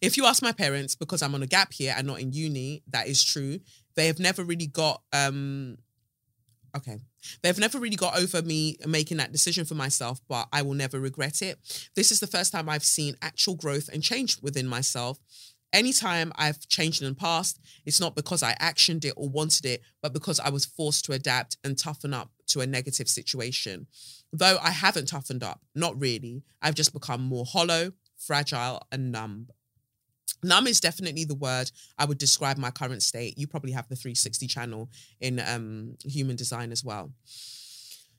[0.00, 2.82] If you ask my parents because i'm on a gap year and not in uni
[2.88, 3.58] that is true
[3.94, 5.76] they have never really got um
[6.76, 6.98] okay
[7.42, 10.98] they've never really got over me making that decision for myself but i will never
[10.98, 11.58] regret it.
[11.94, 15.18] This is the first time i've seen actual growth and change within myself
[15.72, 19.82] anytime I've changed in the past, it's not because I actioned it or wanted it,
[20.02, 23.86] but because I was forced to adapt and toughen up to a negative situation.
[24.32, 26.42] Though I haven't toughened up, not really.
[26.62, 29.48] I've just become more hollow, fragile, and numb.
[30.42, 33.38] Numb is definitely the word I would describe my current state.
[33.38, 37.12] You probably have the 360 channel in um, human design as well.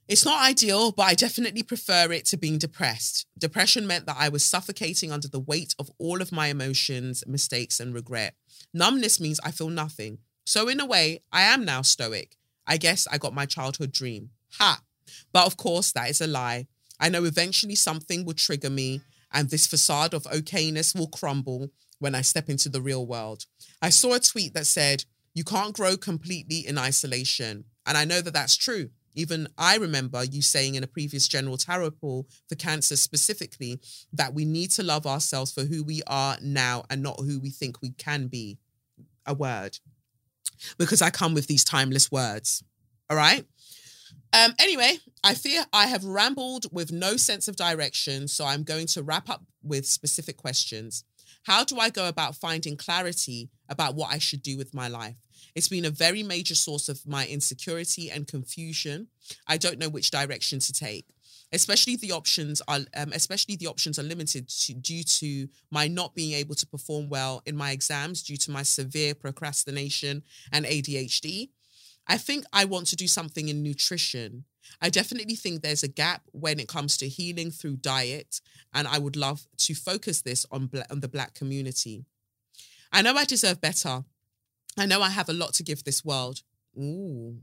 [0.08, 3.26] It's not ideal, but I definitely prefer it to being depressed.
[3.38, 7.82] Depression meant that I was suffocating under the weight of all of my emotions, mistakes,
[7.82, 8.34] and regret.
[8.74, 10.20] Numbness means I feel nothing.
[10.46, 12.38] So, in a way, I am now stoic.
[12.66, 14.30] I guess I got my childhood dream.
[14.54, 14.82] Ha!
[15.34, 16.68] But of course, that is a lie.
[17.02, 19.02] I know eventually something will trigger me,
[19.34, 23.46] and this facade of okayness will crumble when I step into the real world.
[23.82, 27.66] I saw a tweet that said, You can't grow completely in isolation.
[27.86, 28.90] And I know that that's true.
[29.18, 33.80] Even I remember you saying in a previous general tarot poll for Cancer specifically
[34.14, 37.50] that we need to love ourselves for who we are now and not who we
[37.50, 38.60] think we can be.
[39.26, 39.80] A word.
[40.78, 42.64] Because I come with these timeless words.
[43.10, 43.44] All right.
[44.34, 48.88] Um, anyway, I fear I have rambled with no sense of direction, so I'm going
[48.88, 51.04] to wrap up with specific questions.
[51.44, 55.16] How do I go about finding clarity about what I should do with my life?
[55.56, 59.08] It's been a very major source of my insecurity and confusion.
[59.48, 61.08] I don't know which direction to take.
[61.54, 66.14] Especially the options are, um, especially the options are limited to, due to my not
[66.14, 71.50] being able to perform well in my exams due to my severe procrastination and ADHD.
[72.08, 74.46] I think I want to do something in nutrition.
[74.82, 78.42] I definitely think there's a gap when it comes to healing through diet,
[78.74, 82.06] and I would love to focus this on, on the Black community.
[82.92, 84.04] I know I deserve better,
[84.78, 86.42] I know I have a lot to give this world.
[86.78, 87.38] Ooh.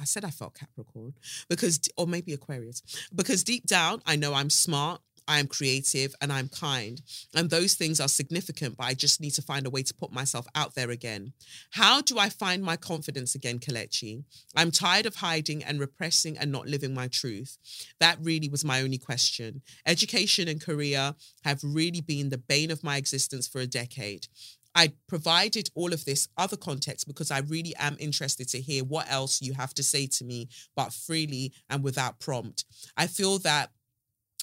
[0.00, 1.12] I, said I felt Capricorn
[1.50, 2.82] because, or maybe Aquarius,
[3.14, 7.02] because deep down, I know I'm smart, I am creative, and I'm kind.
[7.34, 10.12] And those things are significant, but I just need to find a way to put
[10.12, 11.32] myself out there again.
[11.72, 14.22] How do I find my confidence again, Kelechi?
[14.54, 17.58] I'm tired of hiding and repressing and not living my truth.
[17.98, 19.62] That really was my only question.
[19.84, 24.28] Education and career have really been the bane of my existence for a decade.
[24.76, 29.10] I provided all of this other context because I really am interested to hear what
[29.10, 32.66] else you have to say to me, but freely and without prompt.
[32.94, 33.70] I feel that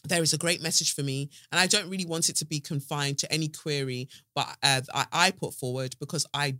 [0.05, 2.59] there is a great message for me, and I don't really want it to be
[2.59, 6.57] confined to any query, but uh, I, I put forward because I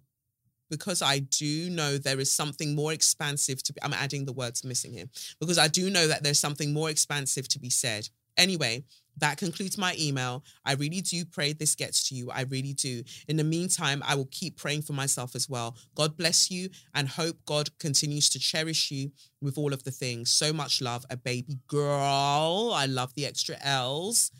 [0.70, 4.64] because I do know there is something more expansive to be, I'm adding the words
[4.64, 5.06] missing here
[5.40, 8.10] because I do know that there's something more expansive to be said.
[8.38, 8.84] Anyway,
[9.18, 10.44] that concludes my email.
[10.66, 12.32] I really do pray this gets to you.
[12.32, 13.04] I really do.
[13.28, 15.76] In the meantime, I will keep praying for myself as well.
[15.96, 20.32] God bless you and hope God continues to cherish you with all of the things.
[20.32, 22.72] So much love, a baby girl.
[22.74, 24.32] I love the extra L's.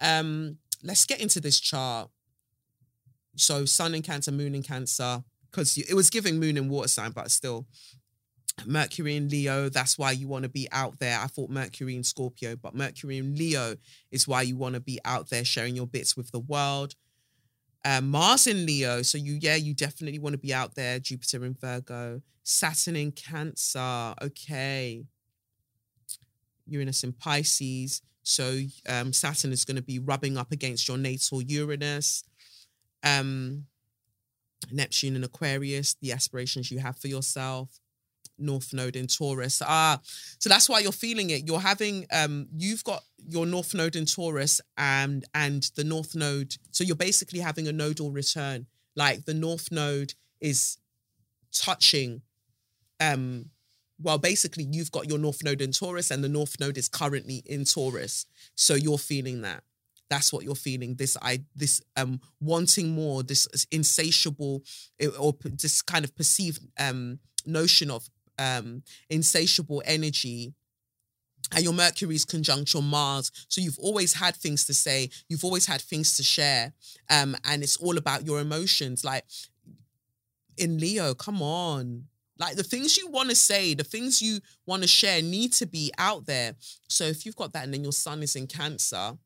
[0.00, 2.08] Um, let's get into this chart.
[3.36, 7.12] So, sun in Cancer, moon in Cancer, because it was giving moon and water sign,
[7.12, 7.66] but still,
[8.66, 11.18] Mercury in Leo, that's why you want to be out there.
[11.18, 13.76] I thought Mercury in Scorpio, but Mercury in Leo
[14.10, 16.94] is why you want to be out there sharing your bits with the world.
[17.84, 20.98] Um, Mars in Leo, so you, yeah, you definitely want to be out there.
[20.98, 25.04] Jupiter in Virgo, Saturn in Cancer, okay.
[26.66, 31.42] Uranus in Pisces, so um, Saturn is going to be rubbing up against your natal
[31.42, 32.22] Uranus.
[33.02, 33.64] Um,
[34.70, 37.79] Neptune in Aquarius, the aspirations you have for yourself.
[38.40, 39.62] North Node in Taurus.
[39.64, 40.00] Ah,
[40.38, 41.46] so that's why you're feeling it.
[41.46, 46.56] You're having um you've got your North Node in Taurus and and the North Node.
[46.70, 48.66] So you're basically having a nodal return.
[48.96, 50.78] Like the North Node is
[51.52, 52.22] touching
[53.00, 53.46] um
[54.00, 57.42] well basically you've got your North Node in Taurus and the North Node is currently
[57.46, 58.26] in Taurus.
[58.54, 59.62] So you're feeling that.
[60.10, 60.96] That's what you're feeling.
[60.96, 64.62] This I this um wanting more, this insatiable
[64.98, 68.08] eh, or this kind of perceived um notion of
[68.40, 70.54] um, insatiable energy
[71.52, 73.30] and your Mercury's conjunct your Mars.
[73.48, 76.72] So you've always had things to say, you've always had things to share.
[77.08, 79.04] Um, and it's all about your emotions.
[79.04, 79.24] Like
[80.56, 82.04] in Leo, come on.
[82.38, 85.66] Like the things you want to say, the things you want to share need to
[85.66, 86.54] be out there.
[86.88, 89.18] So if you've got that and then your sun is in Cancer,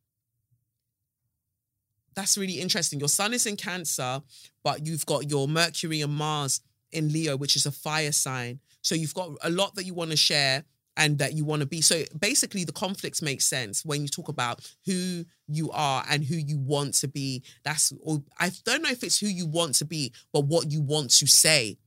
[2.17, 2.99] that's really interesting.
[2.99, 4.23] Your sun is in Cancer,
[4.63, 8.61] but you've got your Mercury and Mars in Leo, which is a fire sign.
[8.85, 10.63] So you've got a lot that you want to share
[10.97, 11.81] and that you want to be.
[11.81, 16.37] So basically, the conflicts make sense when you talk about who you are and who
[16.37, 17.43] you want to be.
[17.65, 20.81] That's, or I don't know if it's who you want to be, but what you
[20.81, 21.79] want to say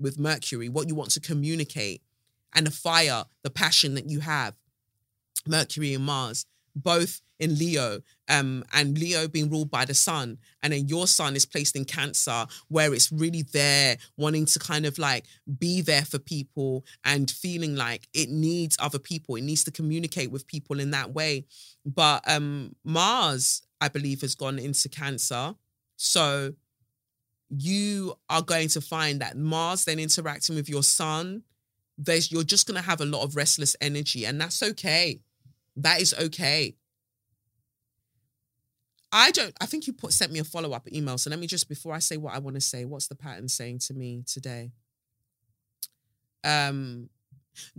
[0.00, 2.02] with Mercury, what you want to communicate,
[2.54, 4.54] and the fire, the passion that you have.
[5.46, 10.72] Mercury and Mars both in Leo, um, and Leo being ruled by the sun, and
[10.72, 14.98] then your sun is placed in Cancer, where it's really there, wanting to kind of
[14.98, 15.26] like
[15.58, 20.30] be there for people and feeling like it needs other people, it needs to communicate
[20.30, 21.44] with people in that way.
[21.84, 25.54] But um, Mars, I believe, has gone into Cancer,
[25.96, 26.54] so
[27.48, 31.42] you are going to find that Mars then interacting with your sun,
[31.96, 35.20] there's you're just going to have a lot of restless energy, and that's okay
[35.76, 36.74] that is okay.
[39.12, 41.18] I don't, I think you put sent me a follow-up email.
[41.18, 43.48] So let me just before I say what I want to say, what's the pattern
[43.48, 44.72] saying to me today?
[46.44, 47.08] Um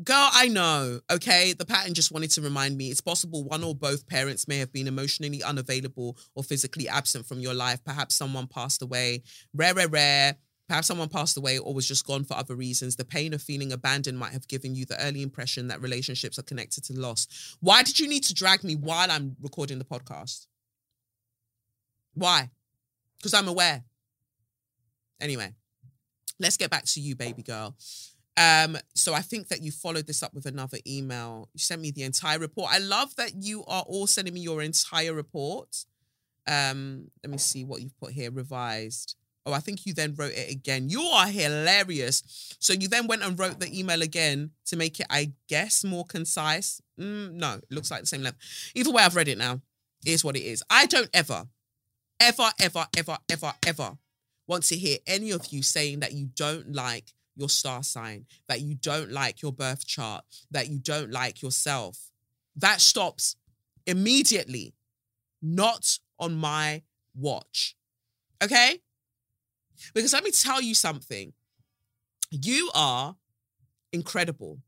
[0.04, 1.02] Girl, I know.
[1.12, 1.54] Okay.
[1.54, 4.74] The pattern just wanted to remind me it's possible one or both parents may have
[4.74, 7.84] been emotionally unavailable or physically absent from your life.
[7.84, 9.24] Perhaps someone passed away.
[9.54, 10.36] Rare, rare, rare.
[10.68, 12.96] Perhaps someone passed away or was just gone for other reasons.
[12.96, 16.44] The pain of feeling abandoned might have given you the early impression that relationships are
[16.44, 17.56] connected to loss.
[17.62, 20.48] Why did you need to drag me while I'm recording the podcast?
[22.18, 22.50] Why?
[23.18, 23.84] Because I'm aware.
[25.20, 25.54] Anyway,
[26.40, 27.76] let's get back to you, baby girl.
[28.36, 31.50] Um, so I think that you followed this up with another email.
[31.54, 32.72] You sent me the entire report.
[32.72, 35.86] I love that you are all sending me your entire report.
[36.48, 38.32] Um, let me see what you've put here.
[38.32, 39.16] Revised.
[39.46, 40.90] Oh, I think you then wrote it again.
[40.90, 42.56] You are hilarious.
[42.60, 46.06] So you then went and wrote the email again to make it, I guess, more
[46.06, 46.82] concise.
[47.00, 48.40] Mm, no, it looks like the same length.
[48.76, 49.62] Either way, I've read it now.
[50.04, 50.64] Here's what it is.
[50.70, 51.48] I don't ever,
[52.20, 53.98] ever, ever, ever, ever, ever
[54.48, 58.62] want to hear any of you saying that you don't like your star sign, that
[58.62, 62.10] you don't like your birth chart, that you don't like yourself.
[62.56, 63.36] That stops
[63.86, 64.74] immediately,
[65.42, 66.82] not on my
[67.16, 67.76] watch.
[68.44, 68.80] Okay?
[69.94, 71.34] Because let me tell you something.
[72.32, 73.16] You are
[73.94, 74.60] incredible.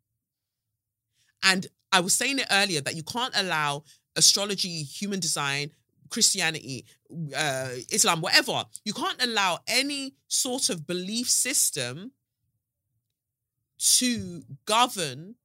[1.44, 3.84] And I was saying it earlier that you can't allow
[4.16, 5.72] astrology, human design,
[6.10, 6.86] Christianity,
[7.36, 12.12] uh, Islam, whatever, you can't allow any sort of belief system
[13.78, 15.36] to govern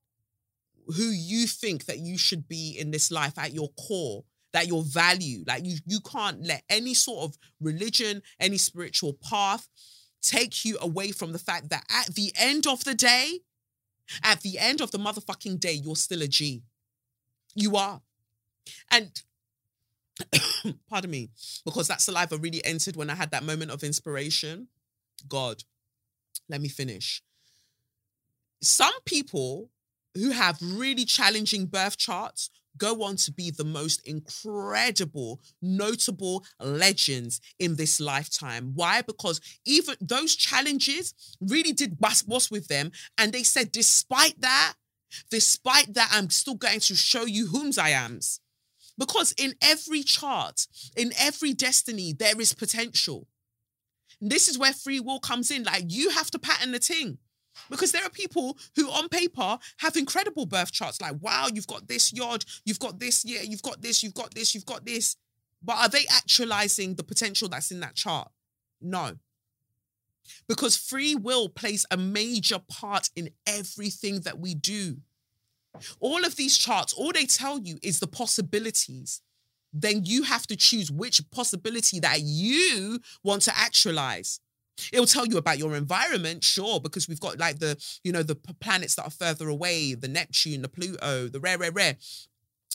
[0.89, 4.25] who you think that you should be in this life at your core
[4.55, 5.45] that your value.
[5.47, 9.69] Like you, you can't let any sort of religion, any spiritual path
[10.23, 13.41] take you away from the fact that at the end of the day,
[14.23, 16.63] at the end of the motherfucking day, you're still a G.
[17.55, 18.01] You are.
[18.91, 19.11] And
[20.89, 21.31] pardon me,
[21.65, 24.69] because that saliva really entered when I had that moment of inspiration.
[25.29, 25.63] God,
[26.49, 27.23] let me finish.
[28.63, 29.71] Some people
[30.15, 37.41] who have really challenging birth charts go on to be the most incredible, notable legends
[37.59, 38.73] in this lifetime.
[38.75, 39.03] Why?
[39.03, 42.91] Because even those challenges really did bust what's with them.
[43.19, 44.75] And they said, despite that,
[45.31, 48.41] despite that, I'm still going to show you whom's I am's.
[48.97, 50.67] Because in every chart,
[50.97, 53.27] in every destiny, there is potential.
[54.21, 55.65] This is where free will comes in.
[55.65, 57.19] Like you have to pattern the thing.
[57.71, 61.01] Because there are people who on paper have incredible birth charts.
[61.01, 64.35] Like, wow, you've got this yard, you've got this, yeah, you've got this, you've got
[64.35, 65.17] this, you've got this.
[65.63, 68.29] But are they actualizing the potential that's in that chart?
[68.81, 69.13] No.
[70.49, 74.97] Because free will plays a major part in everything that we do.
[76.01, 79.21] All of these charts, all they tell you is the possibilities.
[79.73, 84.41] Then you have to choose which possibility that you want to actualize.
[84.93, 88.35] It'll tell you about your environment, sure, because we've got like the, you know, the
[88.35, 91.97] planets that are further away, the Neptune, the Pluto, the rare, rare, rare.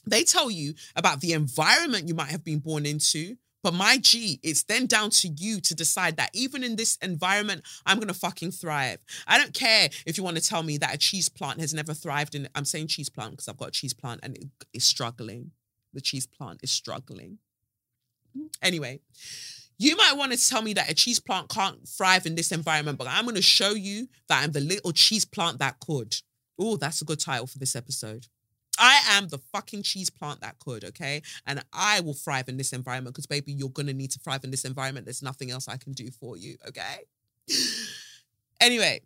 [0.06, 3.36] They tell you about the environment you might have been born into.
[3.62, 7.64] But my G, it's then down to you to decide that even in this environment,
[7.86, 9.04] I'm going to fucking thrive.
[9.28, 11.94] I don't care if you want to tell me that a cheese plant has never
[11.94, 14.86] thrived in, I'm saying cheese plant because I've got a cheese plant and it is
[14.86, 15.52] struggling.
[15.94, 17.40] The cheese plant is struggling.
[18.62, 19.02] Anyway,
[19.78, 22.98] you might want to tell me that a cheese plant can't thrive in this environment,
[22.98, 26.16] but I'm going to show you that I'm the little cheese plant that could.
[26.60, 28.28] Oh, that's a good title for this episode.
[28.80, 31.22] I am the fucking cheese plant that could, okay?
[31.46, 34.44] And I will thrive in this environment because, baby, you're going to need to thrive
[34.44, 35.06] in this environment.
[35.06, 37.00] There's nothing else I can do for you, okay?
[38.62, 39.02] anyway,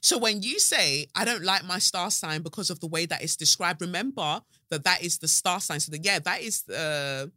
[0.00, 3.22] so when you say, I don't like my star sign because of the way that
[3.22, 5.80] it's described, remember that that is the star sign.
[5.80, 7.30] So, that, yeah, that is the.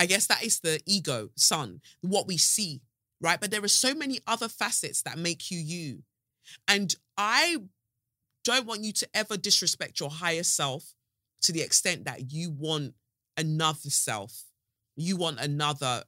[0.00, 2.80] I guess that is the ego, sun, what we see,
[3.20, 3.40] right?
[3.40, 6.04] But there are so many other facets that make you you.
[6.68, 7.56] And I
[8.44, 10.94] don't want you to ever disrespect your higher self
[11.42, 12.94] to the extent that you want
[13.36, 14.44] another self.
[14.96, 16.04] You want another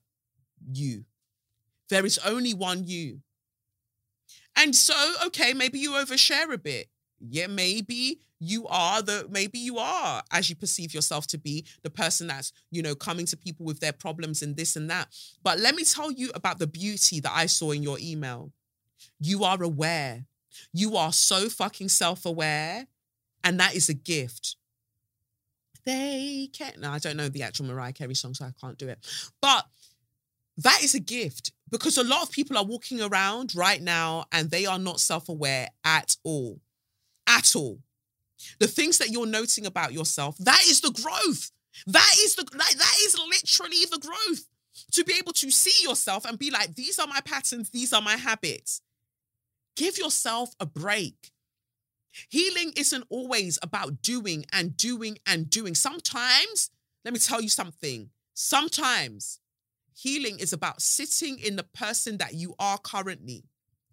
[0.73, 1.05] you.
[1.89, 3.21] There is only one you.
[4.57, 4.95] And so,
[5.27, 6.89] okay, maybe you overshare a bit.
[7.21, 11.91] Yeah, maybe you are the maybe you are as you perceive yourself to be the
[11.91, 15.09] person that's you know coming to people with their problems and this and that
[15.43, 18.51] but let me tell you about the beauty that i saw in your email
[19.21, 20.25] you are aware
[20.73, 22.87] you are so fucking self-aware
[23.45, 24.57] and that is a gift
[25.85, 28.89] they can't no i don't know the actual mariah carey song so i can't do
[28.89, 28.99] it
[29.41, 29.67] but
[30.57, 34.51] that is a gift because a lot of people are walking around right now and
[34.51, 36.61] they are not self-aware at all
[37.27, 37.79] at all
[38.59, 41.51] the things that you're noting about yourself, that is the growth.
[41.87, 44.47] That is the like that is literally the growth.
[44.93, 48.03] To be able to see yourself and be like, these are my patterns, these are
[48.03, 48.81] my habits.
[49.81, 51.31] Give yourself a break.
[52.29, 55.75] Healing isn't always about doing and doing and doing.
[55.75, 56.71] Sometimes,
[57.03, 58.11] let me tell you something.
[58.35, 59.41] Sometimes
[59.95, 63.45] healing is about sitting in the person that you are currently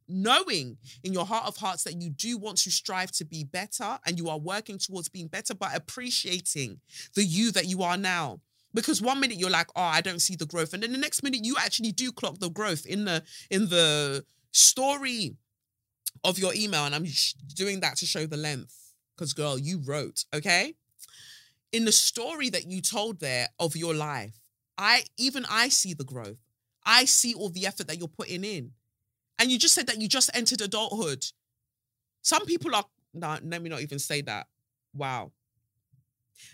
[0.09, 0.75] knowing
[1.05, 4.17] in your heart of hearts that you do want to strive to be better and
[4.17, 6.81] you are working towards being better, but appreciating
[7.15, 8.41] the you that you are now.
[8.73, 10.73] Because one minute you're like, oh, I don't see the growth.
[10.73, 14.25] And then the next minute you actually do clock the growth in the in the
[14.51, 15.37] story
[16.27, 16.85] of your email.
[16.85, 17.05] And I'm
[17.55, 18.93] doing that to show the length.
[19.15, 20.75] Because girl, you wrote, okay?
[21.71, 24.39] In the story that you told there of your life,
[24.77, 26.37] I even I see the growth.
[26.85, 28.71] I see all the effort that you're putting in.
[29.39, 31.25] And you just said that you just entered adulthood.
[32.21, 34.47] Some people are, no, let me not even say that.
[34.93, 35.31] Wow.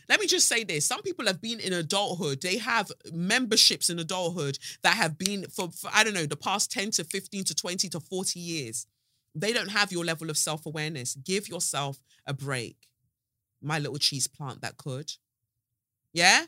[0.07, 0.85] Let me just say this.
[0.85, 2.41] Some people have been in adulthood.
[2.41, 6.71] They have memberships in adulthood that have been for, for, I don't know, the past
[6.71, 8.87] 10 to 15 to 20 to 40 years.
[9.35, 11.15] They don't have your level of self awareness.
[11.15, 12.77] Give yourself a break.
[13.61, 15.11] My little cheese plant that could.
[16.13, 16.45] Yeah?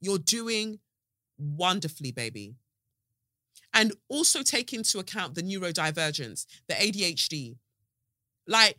[0.00, 0.80] You're doing
[1.38, 2.54] wonderfully, baby
[3.72, 7.56] and also take into account the neurodivergence, the ADHD.
[8.46, 8.78] Like,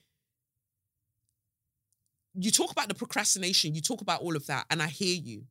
[2.34, 5.44] you talk about the procrastination, you talk about all of that, and I hear you.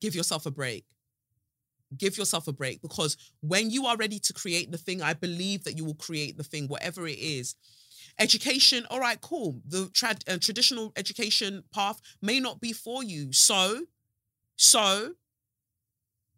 [0.00, 0.84] Give yourself a break.
[1.96, 5.64] Give yourself a break because when you are ready to create the thing, I believe
[5.64, 7.54] that you will create the thing, whatever it is.
[8.18, 9.60] Education, all right, cool.
[9.66, 9.90] The
[10.28, 13.32] uh, traditional education path may not be for you.
[13.32, 13.86] So,
[14.56, 15.14] so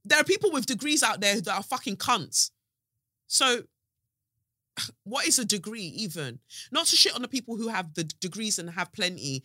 [0.04, 2.50] there are people with degrees out there that are fucking cunts.
[3.26, 3.62] So,
[5.04, 6.38] what is a degree even?
[6.70, 9.42] Not to shit on the people who have the degrees and have plenty.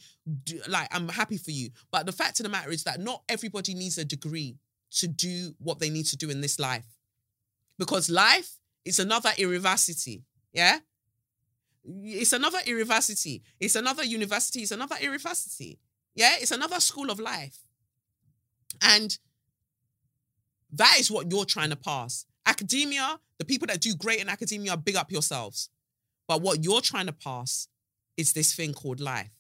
[0.70, 1.72] Like, I'm happy for you.
[1.91, 4.55] But the fact of the matter is that not everybody needs a degree
[4.92, 6.86] to do what they need to do in this life.
[7.78, 10.24] Because life is another university.
[10.54, 10.80] Yeah?
[11.84, 13.42] It's another university.
[13.60, 14.62] It's another university.
[14.62, 15.80] It's another university.
[16.14, 17.58] Yeah, it's another school of life.
[18.82, 19.18] And
[20.74, 22.26] that is what you're trying to pass.
[22.46, 25.70] Academia, the people that do great in academia, big up yourselves.
[26.28, 27.68] But what you're trying to pass
[28.18, 29.32] is this thing called life.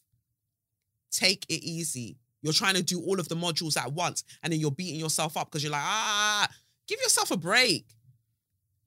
[1.11, 2.17] Take it easy.
[2.41, 5.37] You're trying to do all of the modules at once and then you're beating yourself
[5.37, 6.47] up because you're like, ah,
[6.87, 7.85] give yourself a break.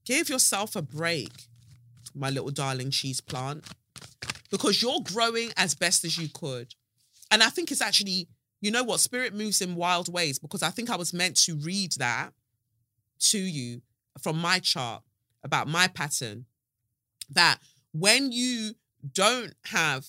[0.05, 1.33] Give yourself a break,
[2.15, 3.65] my little darling cheese plant,
[4.51, 6.75] because you're growing as best as you could.
[7.31, 8.29] And I think it's actually,
[8.61, 11.57] you know what, spirit moves in wild ways because I think I was meant to
[11.57, 12.33] read that
[13.21, 13.81] to you
[14.21, 15.03] from my chart
[15.43, 16.45] about my pattern
[17.31, 17.59] that
[17.93, 18.73] when you
[19.13, 20.07] don't have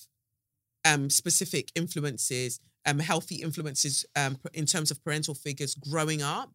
[0.83, 6.51] um, specific influences, um, healthy influences um, in terms of parental figures growing up,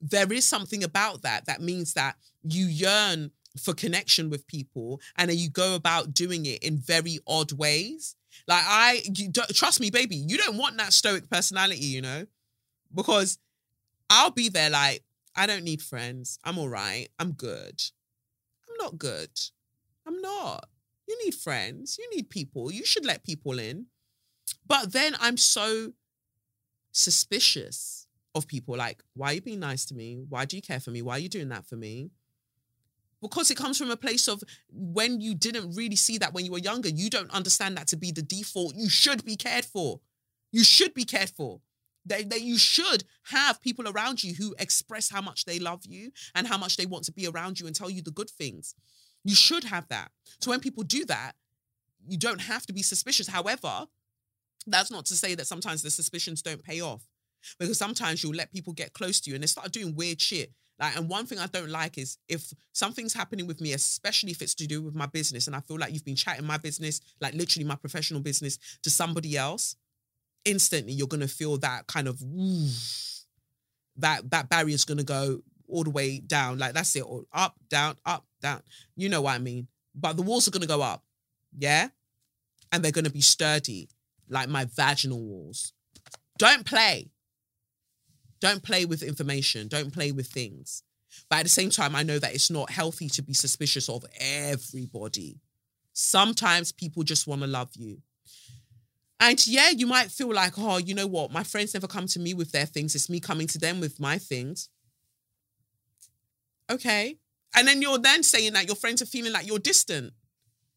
[0.00, 3.30] there is something about that that means that you yearn
[3.60, 8.16] for connection with people and then you go about doing it in very odd ways.
[8.46, 12.26] Like I you don't, trust me, baby, you don't want that stoic personality, you know,
[12.94, 13.38] because
[14.10, 15.02] I'll be there like
[15.34, 16.38] I don't need friends.
[16.44, 17.08] I'm all right.
[17.18, 17.82] I'm good.
[18.68, 19.30] I'm not good.
[20.06, 20.66] I'm not.
[21.06, 21.98] You need friends.
[21.98, 22.72] You need people.
[22.72, 23.86] You should let people in.
[24.66, 25.92] But then I'm so
[26.92, 28.76] suspicious of people.
[28.76, 30.24] Like, why are you being nice to me?
[30.28, 31.02] Why do you care for me?
[31.02, 32.10] Why are you doing that for me?
[33.22, 36.52] Because it comes from a place of when you didn't really see that when you
[36.52, 38.74] were younger, you don't understand that to be the default.
[38.76, 40.00] You should be cared for.
[40.52, 41.60] You should be cared for.
[42.04, 46.12] That, that you should have people around you who express how much they love you
[46.36, 48.76] and how much they want to be around you and tell you the good things.
[49.24, 50.12] You should have that.
[50.40, 51.32] So when people do that,
[52.06, 53.26] you don't have to be suspicious.
[53.26, 53.86] However,
[54.66, 57.02] that's not to say that sometimes the suspicions don't pay off
[57.58, 60.52] because sometimes you'll let people get close to you and they start doing weird shit.
[60.78, 64.42] Like, and one thing I don't like is if something's happening with me, especially if
[64.42, 67.00] it's to do with my business, and I feel like you've been chatting my business,
[67.20, 69.76] like literally my professional business, to somebody else,
[70.44, 72.22] instantly you're gonna feel that kind of
[73.96, 76.58] that that barrier's gonna go all the way down.
[76.58, 78.62] Like that's it, or up, down, up, down.
[78.96, 79.68] You know what I mean?
[79.94, 81.02] But the walls are gonna go up,
[81.58, 81.88] yeah,
[82.70, 83.88] and they're gonna be sturdy,
[84.28, 85.72] like my vaginal walls.
[86.38, 87.10] Don't play.
[88.40, 89.68] Don't play with information.
[89.68, 90.82] Don't play with things.
[91.30, 94.04] But at the same time, I know that it's not healthy to be suspicious of
[94.20, 95.40] everybody.
[95.92, 98.02] Sometimes people just want to love you.
[99.18, 101.32] And yeah, you might feel like, oh, you know what?
[101.32, 102.94] My friends never come to me with their things.
[102.94, 104.68] It's me coming to them with my things.
[106.70, 107.16] Okay.
[107.54, 110.12] And then you're then saying that your friends are feeling like you're distant.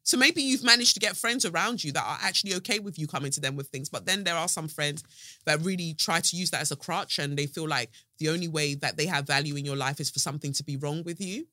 [0.04, 3.06] So maybe you've managed to get friends around you that are actually okay with you
[3.06, 3.90] coming to them with things.
[3.90, 5.04] But then there are some friends
[5.46, 8.48] that really try to use that as a crutch and they feel like the only
[8.48, 11.22] way that they have value in your life is for something to be wrong with
[11.22, 11.46] you.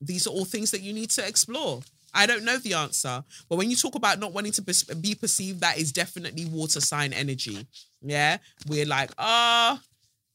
[0.00, 1.82] These are all things that you need to explore.
[2.12, 3.22] I don't know the answer.
[3.48, 4.62] But when you talk about not wanting to
[4.96, 7.66] be perceived, that is definitely water sign energy.
[8.02, 8.38] Yeah.
[8.66, 9.84] We're like, ah, oh,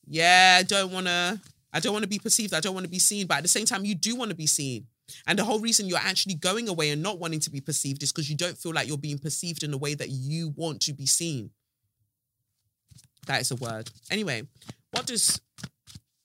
[0.08, 1.42] yeah, I don't want to,
[1.74, 2.54] I don't want to be perceived.
[2.54, 3.28] I don't want to be seen.
[3.28, 4.86] But at the same time, you do want to be seen.
[5.28, 8.12] And the whole reason you're actually going away and not wanting to be perceived is
[8.12, 10.94] because you don't feel like you're being perceived in the way that you want to
[10.94, 11.52] be seen.
[13.28, 13.90] That is a word.
[14.12, 14.44] Anyway,
[14.92, 15.42] what does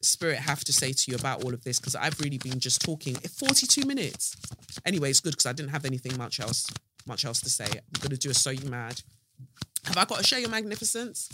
[0.03, 1.79] Spirit have to say to you about all of this?
[1.79, 4.37] Because I've really been just talking 42 minutes.
[4.85, 6.71] Anyway, it's good because I didn't have anything much else,
[7.07, 7.67] much else to say.
[7.67, 9.01] I'm gonna do a so you mad.
[9.85, 11.31] Have I got a show your magnificence?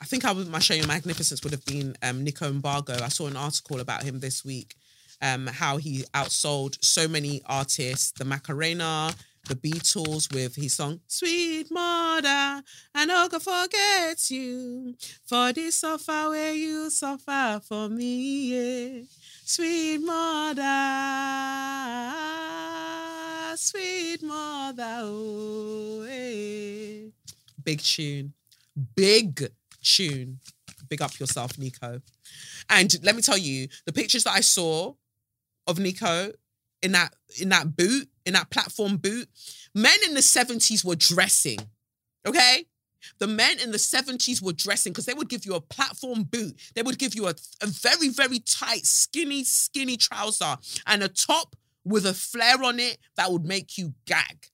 [0.00, 3.00] I think I would my show your magnificence would have been um, Nico Mbarga.
[3.00, 4.74] I saw an article about him this week
[5.22, 9.12] um, how he outsold so many artists, the Macarena,
[9.48, 12.62] the Beatles with his song Sweet Mother,
[12.94, 14.94] I no go forget you
[15.26, 18.96] for this suffer where you suffer for me.
[18.96, 19.02] Yeah.
[19.44, 20.62] Sweet Mother,
[23.56, 26.06] sweet mother, oh.
[27.64, 28.32] Big tune.
[28.94, 29.50] Big
[29.82, 30.38] tune.
[30.88, 32.00] Big up yourself, Nico.
[32.68, 34.94] And let me tell you, the pictures that I saw
[35.66, 36.32] of Nico
[36.82, 39.28] in that in that boot, in that platform boot,
[39.74, 41.58] men in the 70s were dressing.
[42.26, 42.66] Okay?
[43.18, 46.58] The men in the 70s were dressing because they would give you a platform boot.
[46.74, 50.56] They would give you a, a very, very tight, skinny, skinny trouser
[50.86, 54.46] and a top with a flare on it that would make you gag.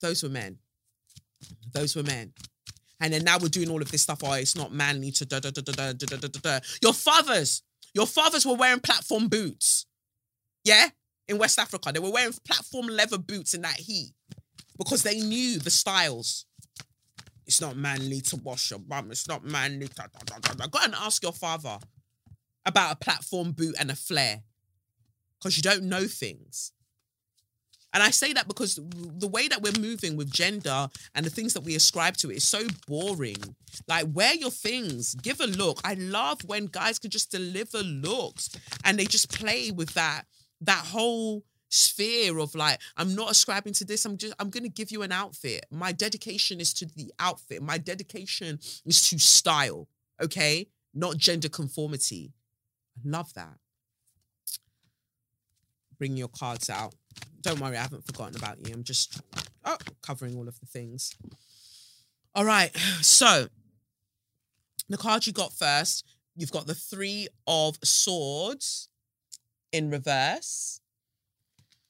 [0.00, 0.58] Those were men.
[1.72, 2.32] Those were men.
[3.00, 4.20] And then now we're doing all of this stuff.
[4.24, 6.60] Oh, it's not manly to da da da da da da da da.
[6.82, 7.62] Your fathers
[7.96, 9.86] your fathers were wearing platform boots.
[10.64, 10.90] Yeah?
[11.28, 14.10] In West Africa, they were wearing platform leather boots in that heat
[14.76, 16.44] because they knew the styles.
[17.46, 19.10] It's not manly to wash your bum.
[19.10, 19.88] It's not manly.
[19.88, 21.78] Da, da, da, Go and ask your father
[22.66, 24.42] about a platform boot and a flare
[25.38, 26.72] because you don't know things.
[27.92, 31.54] And I say that because the way that we're moving with gender and the things
[31.54, 33.56] that we ascribe to it is so boring.
[33.88, 35.80] Like, wear your things, give a look.
[35.84, 38.50] I love when guys can just deliver looks
[38.84, 40.24] and they just play with that
[40.62, 44.90] that whole sphere of like i'm not ascribing to this i'm just i'm to give
[44.90, 45.66] you an outfit.
[45.70, 47.60] My dedication is to the outfit.
[47.60, 49.88] My dedication is to style
[50.22, 50.68] okay?
[50.94, 52.32] Not gender conformity.
[52.96, 53.58] I love that
[55.98, 56.94] bring your cards out
[57.42, 59.20] don't worry i haven't forgotten about you i'm just
[59.64, 61.14] oh, covering all of the things
[62.34, 63.46] all right so
[64.88, 68.88] the card you got first you've got the three of swords
[69.72, 70.80] in reverse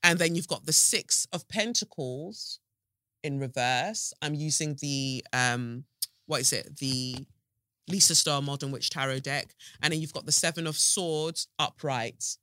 [0.07, 2.61] and then you've got the Six of Pentacles
[3.25, 4.15] in reverse.
[4.23, 5.83] I'm using the um,
[6.27, 6.77] what is it?
[6.77, 7.27] The
[7.89, 9.53] Lisa Sterle Modern Witch Tarot deck.
[9.83, 12.37] And then you've got the Seven of Swords upright.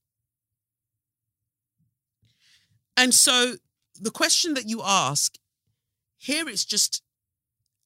[2.98, 3.56] And so
[4.00, 5.38] the question that you ask
[6.18, 7.04] here it's just,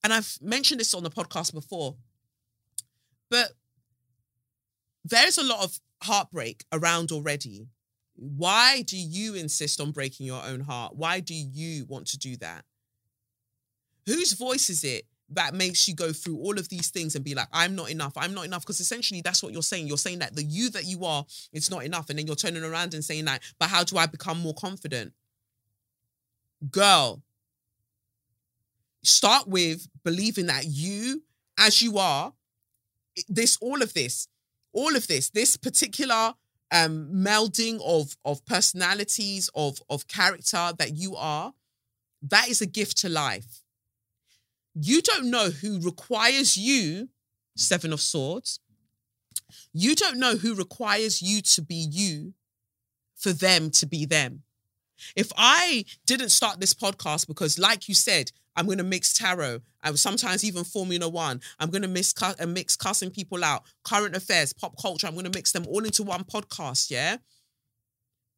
[0.04, 1.96] and I've mentioned this on the podcast before,
[3.30, 3.52] but
[5.04, 7.68] there's a lot of heartbreak around already
[8.18, 10.96] why do you insist on breaking your own heart?
[10.96, 12.64] Why do you want to do that?
[14.06, 17.34] Whose voice is it that makes you go through all of these things and be
[17.34, 18.62] like, I'm not enough, I'm not enough?
[18.62, 19.86] Because essentially that's what you're saying.
[19.86, 22.08] You're saying that the you that you are, it's not enough.
[22.08, 25.12] And then you're turning around and saying that, but how do I become more confident?
[26.70, 27.22] Girl,
[29.02, 31.22] start with believing that you,
[31.58, 32.32] as you are,
[33.28, 34.28] this, all of this,
[34.72, 36.34] all of this, this particular
[36.70, 41.54] um melding of of personalities of of character that you are
[42.20, 43.62] that is a gift to life
[44.80, 47.08] you don't know who requires you
[47.56, 48.60] seven of swords
[49.72, 52.34] you don't know who requires you to be you
[53.16, 54.42] for them to be them
[55.16, 59.60] if i didn't start this podcast because like you said I'm going to mix tarot.
[59.84, 61.40] I sometimes even Formula One.
[61.60, 65.06] I'm going to mix uh, mix cussing people out, current affairs, pop culture.
[65.06, 66.90] I'm going to mix them all into one podcast.
[66.90, 67.18] Yeah.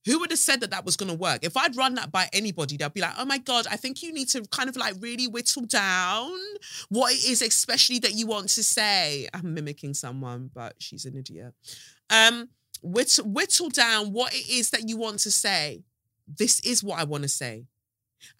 [0.06, 1.44] Who would have said that that was going to work?
[1.44, 4.12] If I'd run that by anybody, they'd be like, oh my God, I think you
[4.12, 6.32] need to kind of like really whittle down
[6.88, 9.28] what it is, especially that you want to say.
[9.34, 11.52] I'm mimicking someone, but she's an idiot.
[12.08, 12.48] Um,
[12.82, 15.82] whittle, whittle down what it is that you want to say.
[16.26, 17.66] This is what I want to say.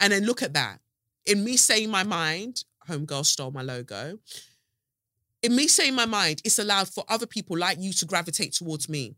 [0.01, 0.81] And then look at that
[1.27, 4.19] in me saying my mind, Homegirl stole my logo.
[5.43, 8.89] In me saying my mind, it's allowed for other people like you to gravitate towards
[8.89, 9.15] me.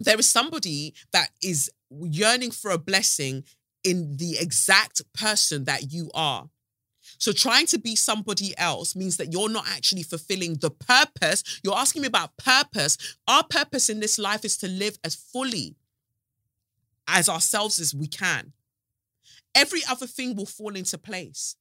[0.00, 3.44] There is somebody that is yearning for a blessing
[3.82, 6.48] in the exact person that you are.
[7.18, 11.60] So trying to be somebody else means that you're not actually fulfilling the purpose.
[11.62, 13.16] You're asking me about purpose.
[13.28, 15.76] Our purpose in this life is to live as fully
[17.06, 18.52] as ourselves as we can
[19.54, 21.56] every other thing will fall into place.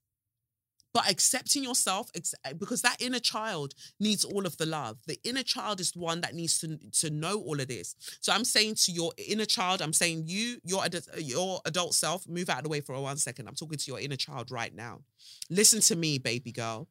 [0.93, 2.11] But accepting yourself,
[2.59, 4.97] because that inner child needs all of the love.
[5.07, 7.95] The inner child is the one that needs to, to know all of this.
[8.21, 10.83] So I'm saying to your inner child, I'm saying you, your,
[11.17, 13.47] your adult self, move out of the way for one second.
[13.47, 15.01] I'm talking to your inner child right now.
[15.49, 16.87] Listen to me, baby girl.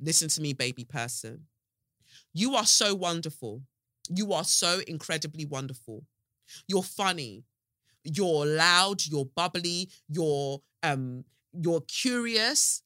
[0.00, 1.42] Listen to me, baby person.
[2.32, 3.62] You are so wonderful.
[4.08, 6.04] You are so incredibly wonderful.
[6.66, 7.44] You're funny
[8.04, 12.82] you're loud, you're bubbly, you're um you're curious.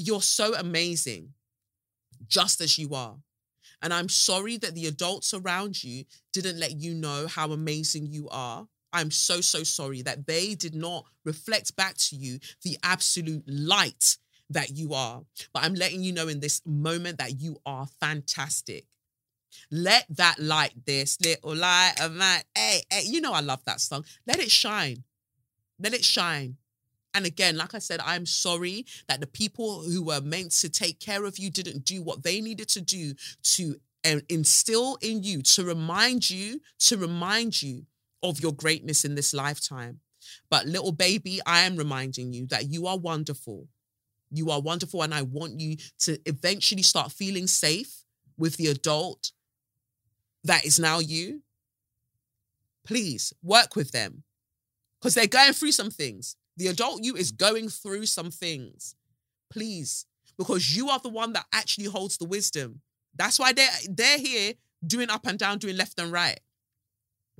[0.00, 1.34] You're so amazing
[2.26, 3.16] just as you are.
[3.82, 8.28] And I'm sorry that the adults around you didn't let you know how amazing you
[8.30, 8.66] are.
[8.92, 14.16] I'm so, so sorry that they did not reflect back to you the absolute light
[14.50, 15.22] that you are.
[15.52, 18.84] But I'm letting you know in this moment that you are fantastic.
[19.70, 23.80] Let that light, this little light of mine, hey, hey, you know I love that
[23.80, 24.04] song.
[24.26, 25.04] Let it shine.
[25.78, 26.56] Let it shine.
[27.14, 31.00] And again, like I said, I'm sorry that the people who were meant to take
[31.00, 35.42] care of you didn't do what they needed to do to uh, instill in you,
[35.42, 37.86] to remind you, to remind you
[38.22, 40.00] of your greatness in this lifetime.
[40.50, 43.68] But little baby, I am reminding you that you are wonderful.
[44.30, 45.02] You are wonderful.
[45.02, 48.04] And I want you to eventually start feeling safe
[48.38, 49.32] with the adult
[50.44, 51.42] that is now you,
[52.84, 54.22] please work with them
[54.98, 56.36] because they're going through some things.
[56.60, 58.94] The adult you is going through some things.
[59.50, 60.04] Please,
[60.36, 62.82] because you are the one that actually holds the wisdom.
[63.16, 64.52] That's why they're they're here
[64.86, 66.38] doing up and down, doing left and right.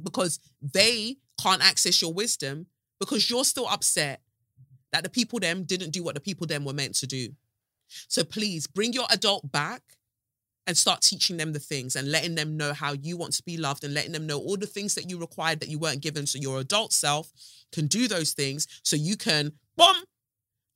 [0.03, 2.69] Because they can't access your wisdom
[2.99, 4.23] because you're still upset
[4.91, 7.29] that the people them didn't do what the people them were meant to do.
[8.09, 9.83] So please bring your adult back
[10.71, 13.57] and start teaching them the things and letting them know how you want to be
[13.57, 16.29] loved and letting them know all the things that you required that you weren't given.
[16.29, 17.33] So your adult self
[17.73, 19.97] can do those things so you can, boom,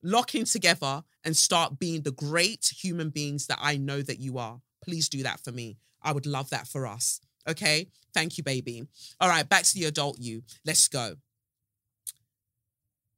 [0.02, 4.36] lock in together and start being the great human beings that I know that you
[4.36, 4.58] are.
[4.82, 5.76] Please do that for me.
[6.02, 7.20] I would love that for us.
[7.48, 7.86] Okay.
[8.12, 8.82] Thank you, baby.
[9.20, 9.48] All right.
[9.48, 10.42] Back to the adult you.
[10.66, 11.14] Let's go.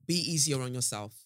[0.06, 1.24] Be easier on yourself.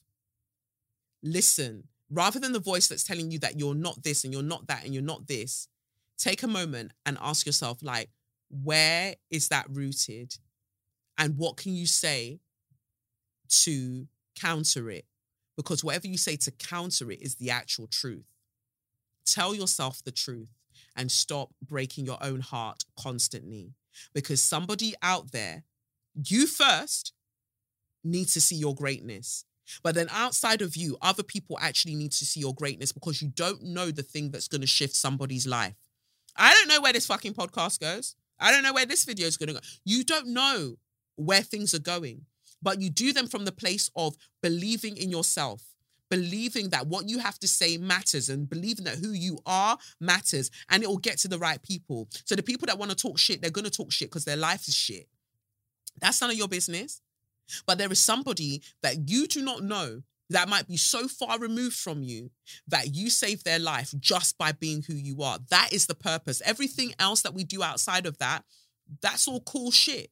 [1.24, 4.66] Listen rather than the voice that's telling you that you're not this and you're not
[4.66, 5.68] that and you're not this,
[6.18, 8.10] take a moment and ask yourself, like,
[8.50, 10.34] where is that rooted?
[11.16, 12.40] And what can you say
[13.48, 14.06] to
[14.38, 15.04] counter it?
[15.56, 18.26] Because whatever you say to counter it is the actual truth.
[19.26, 20.48] Tell yourself the truth
[20.96, 23.74] and stop breaking your own heart constantly.
[24.14, 25.64] Because somebody out there,
[26.14, 27.12] you first,
[28.02, 29.44] need to see your greatness.
[29.82, 33.28] But then outside of you, other people actually need to see your greatness because you
[33.28, 35.74] don't know the thing that's going to shift somebody's life.
[36.36, 38.16] I don't know where this fucking podcast goes.
[38.38, 39.60] I don't know where this video is going to go.
[39.84, 40.76] You don't know
[41.16, 42.24] where things are going,
[42.62, 45.62] but you do them from the place of believing in yourself,
[46.08, 50.50] believing that what you have to say matters and believing that who you are matters
[50.70, 52.08] and it will get to the right people.
[52.24, 54.36] So the people that want to talk shit, they're going to talk shit because their
[54.36, 55.06] life is shit.
[56.00, 57.02] That's none of your business.
[57.66, 61.76] But there is somebody that you do not know that might be so far removed
[61.76, 62.30] from you
[62.68, 65.38] that you save their life just by being who you are.
[65.50, 66.40] That is the purpose.
[66.44, 68.44] Everything else that we do outside of that,
[69.02, 70.10] that's all cool shit.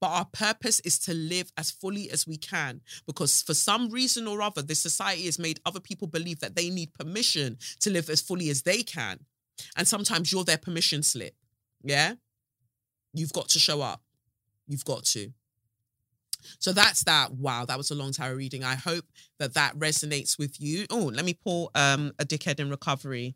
[0.00, 4.26] But our purpose is to live as fully as we can because for some reason
[4.26, 8.10] or other, this society has made other people believe that they need permission to live
[8.10, 9.20] as fully as they can.
[9.76, 11.36] And sometimes you're their permission slip.
[11.84, 12.14] Yeah?
[13.12, 14.02] You've got to show up.
[14.66, 15.32] You've got to.
[16.58, 17.32] So that's that.
[17.32, 18.64] Wow, that was a long tarot reading.
[18.64, 19.04] I hope
[19.38, 20.86] that that resonates with you.
[20.90, 23.34] Oh, let me pull um, a dickhead in recovery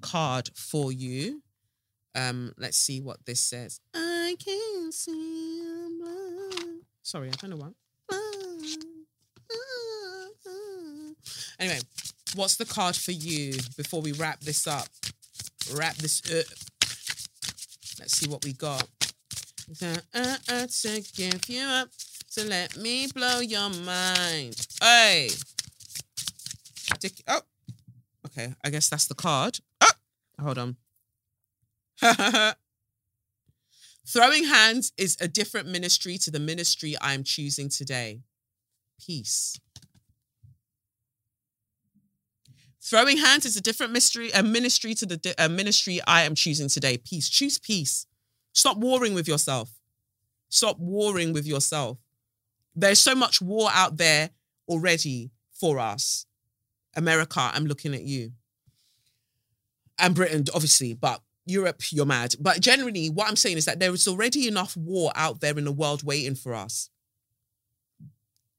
[0.00, 1.42] card for you.
[2.14, 3.80] Um, let's see what this says.
[3.94, 5.62] I can see.
[7.02, 7.72] Sorry, I don't know what.
[11.58, 11.80] Anyway,
[12.34, 14.86] what's the card for you before we wrap this up?
[15.74, 16.46] Wrap this up.
[17.98, 18.86] Let's see what we got.
[19.78, 21.88] To give you up.
[22.30, 24.54] So let me blow your mind.
[24.80, 25.30] Hey.
[27.00, 27.14] Dick.
[27.26, 27.40] Oh.
[28.24, 28.54] Okay.
[28.62, 29.58] I guess that's the card.
[29.80, 29.90] Oh.
[30.40, 30.76] Hold on.
[34.06, 38.20] Throwing hands is a different ministry to the ministry I am choosing today.
[39.04, 39.58] Peace.
[42.80, 46.68] Throwing hands is a different mystery, a ministry to the a ministry I am choosing
[46.68, 46.96] today.
[46.96, 47.28] Peace.
[47.28, 48.06] Choose peace.
[48.52, 49.72] Stop warring with yourself.
[50.48, 51.98] Stop warring with yourself.
[52.74, 54.30] There's so much war out there
[54.68, 56.26] already for us.
[56.94, 58.32] America, I'm looking at you.
[59.98, 62.34] And Britain, obviously, but Europe, you're mad.
[62.40, 65.64] But generally, what I'm saying is that there is already enough war out there in
[65.64, 66.90] the world waiting for us.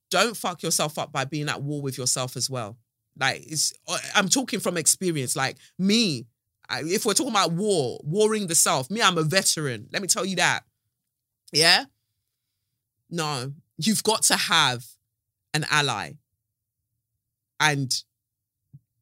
[0.10, 2.78] Don't fuck yourself up by being at war with yourself as well.
[3.18, 5.36] Like, it's, uh, I'm talking from experience.
[5.36, 6.28] Like, me,
[6.70, 9.88] if we're talking about war, warring the self, me, I'm a veteran.
[9.92, 10.62] Let me tell you that.
[11.52, 11.86] Yeah?
[13.10, 13.54] No,
[13.86, 14.86] you've got to have
[15.54, 16.14] an ally.
[17.60, 17.94] And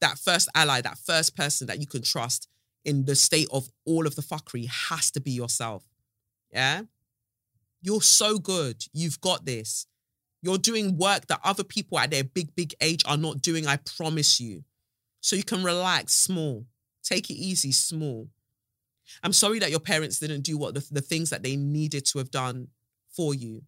[0.01, 2.47] that first ally, that first person that you can trust
[2.85, 5.83] in the state of all of the fuckery has to be yourself.
[6.51, 6.83] Yeah?
[7.81, 8.83] You're so good.
[8.93, 9.85] You've got this.
[10.41, 13.77] You're doing work that other people at their big, big age are not doing, I
[13.77, 14.63] promise you.
[15.21, 16.65] So you can relax small.
[17.03, 18.29] Take it easy, small.
[19.23, 22.19] I'm sorry that your parents didn't do what the, the things that they needed to
[22.19, 22.67] have done
[23.09, 23.63] for you.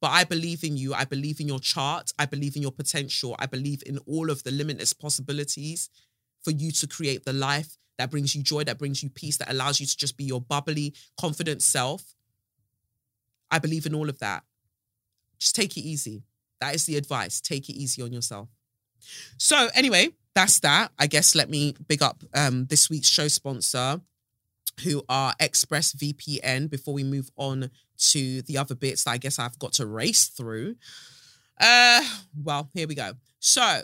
[0.00, 0.94] But I believe in you.
[0.94, 2.12] I believe in your chart.
[2.18, 3.36] I believe in your potential.
[3.38, 5.90] I believe in all of the limitless possibilities
[6.42, 9.50] for you to create the life that brings you joy, that brings you peace, that
[9.50, 12.14] allows you to just be your bubbly, confident self.
[13.50, 14.42] I believe in all of that.
[15.38, 16.22] Just take it easy.
[16.60, 17.40] That is the advice.
[17.42, 18.48] Take it easy on yourself.
[19.36, 20.92] So, anyway, that's that.
[20.98, 24.00] I guess let me big up um, this week's show sponsor,
[24.84, 29.58] who are ExpressVPN, before we move on to the other bits that I guess I've
[29.58, 30.76] got to race through.
[31.60, 32.02] Uh,
[32.42, 33.12] well, here we go.
[33.38, 33.82] So,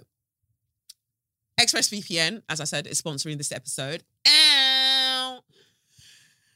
[1.61, 4.03] ExpressVPN, as I said, is sponsoring this episode.
[4.27, 5.41] Ow.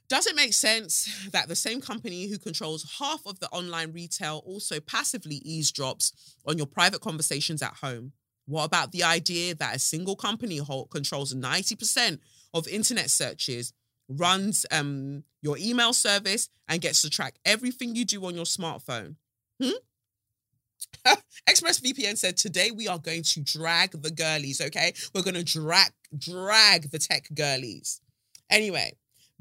[0.08, 4.42] Does it make sense that the same company who controls half of the online retail
[4.44, 6.12] also passively eavesdrops
[6.44, 8.12] on your private conversations at home?
[8.46, 10.60] What about the idea that a single company
[10.90, 12.18] controls 90%
[12.52, 13.72] of internet searches
[14.10, 19.16] runs um, your email service and gets to track everything you do on your smartphone.
[19.62, 19.70] Hmm?
[21.48, 24.92] ExpressVPN said today we are going to drag the girlies, okay?
[25.14, 28.00] We're going to drag drag the tech girlies.
[28.50, 28.96] Anyway,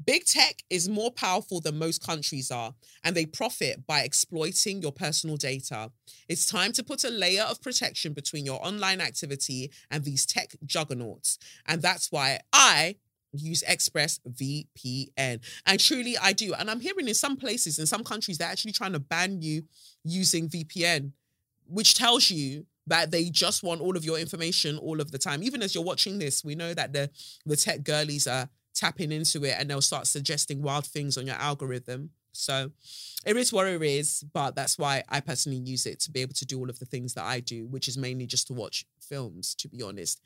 [0.06, 4.92] big tech is more powerful than most countries are, and they profit by exploiting your
[4.92, 5.90] personal data.
[6.28, 10.54] It's time to put a layer of protection between your online activity and these tech
[10.64, 11.38] juggernauts.
[11.66, 12.96] And that's why I
[13.32, 15.40] use Express VPN.
[15.66, 16.54] And truly, I do.
[16.54, 19.62] And I'm hearing in some places, in some countries, they're actually trying to ban you
[20.04, 21.12] using VPN,
[21.66, 25.42] which tells you that they just want all of your information all of the time.
[25.42, 27.10] Even as you're watching this, we know that the
[27.46, 31.36] the tech girlies are tapping into it and they'll start suggesting wild things on your
[31.36, 32.10] algorithm.
[32.32, 32.70] So
[33.26, 36.34] it is what it is, but that's why I personally use it to be able
[36.34, 38.84] to do all of the things that I do, which is mainly just to watch
[39.00, 40.20] films, to be honest.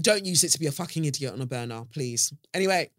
[0.00, 2.32] Don't use it to be a fucking idiot on a burner, please.
[2.52, 2.90] Anyway,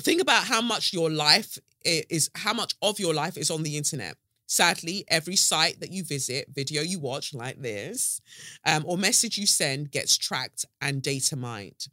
[0.00, 3.76] think about how much your life is, how much of your life is on the
[3.76, 4.16] internet.
[4.46, 8.20] Sadly, every site that you visit, video you watch like this,
[8.66, 11.86] um, or message you send gets tracked and data mined.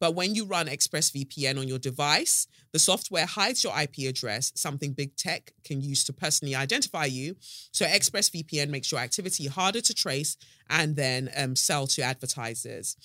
[0.00, 4.92] But when you run ExpressVPN on your device, the software hides your IP address, something
[4.92, 7.36] big tech can use to personally identify you.
[7.72, 10.36] So ExpressVPN makes your activity harder to trace
[10.70, 12.96] and then um, sell to advertisers.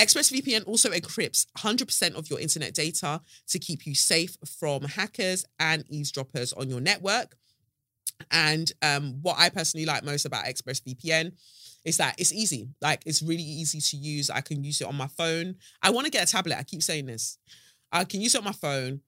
[0.00, 5.84] ExpressVPN also encrypts 100% of your internet data to keep you safe from hackers and
[5.90, 7.36] eavesdroppers on your network.
[8.30, 11.32] And um, what I personally like most about ExpressVPN
[11.84, 12.70] is that it's easy.
[12.80, 14.30] Like it's really easy to use.
[14.30, 15.56] I can use it on my phone.
[15.82, 16.58] I want to get a tablet.
[16.58, 17.36] I keep saying this.
[17.92, 19.02] I can use it on my phone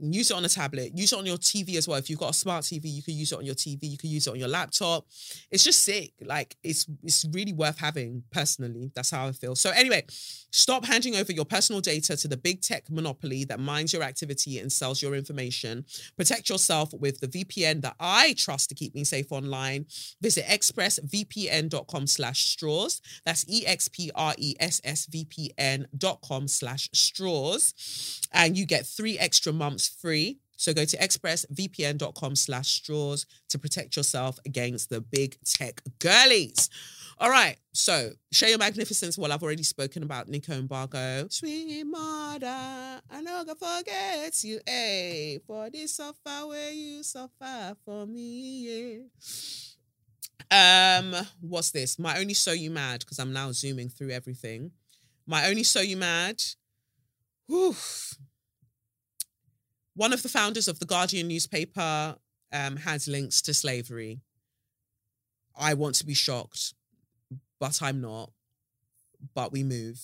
[0.00, 1.98] use it on a tablet, use it on your TV as well.
[1.98, 4.10] If you've got a smart TV, you can use it on your TV, you can
[4.10, 5.06] use it on your laptop.
[5.50, 6.12] It's just sick.
[6.20, 8.92] Like it's it's really worth having personally.
[8.94, 9.56] That's how I feel.
[9.56, 10.04] So anyway,
[10.50, 14.58] stop handing over your personal data to the big tech monopoly that mines your activity
[14.58, 15.84] and sells your information.
[16.16, 19.86] Protect yourself with the VPN that I trust to keep me safe online.
[20.20, 23.02] Visit expressvpn.com slash straws.
[23.24, 24.08] That's E-X-P-R-E-S-S-V-P-N
[25.96, 28.28] dot com slash straws.
[28.32, 30.38] And you get three extra months free.
[30.58, 36.68] So go to expressvpn.com slash straws to protect yourself against the big tech girlies.
[37.18, 37.56] All right.
[37.72, 39.16] So show your magnificence.
[39.16, 41.32] Well, I've already spoken about Nico Mbarga.
[41.32, 44.58] Sweet mother, I know God forgets you.
[44.66, 49.04] Hey, for this suffer where you suffer for me.
[50.50, 50.98] Yeah.
[51.00, 52.00] Um, what's this?
[52.00, 54.72] My only so you mad because I'm now zooming through everything.
[55.24, 56.42] My only so you mad.
[57.46, 57.76] Whew
[59.98, 62.14] one of the founders of the Guardian newspaper
[62.52, 64.20] um, has links to slavery.
[65.58, 66.72] I want to be shocked,
[67.58, 68.30] but I'm not.
[69.34, 70.00] But we move.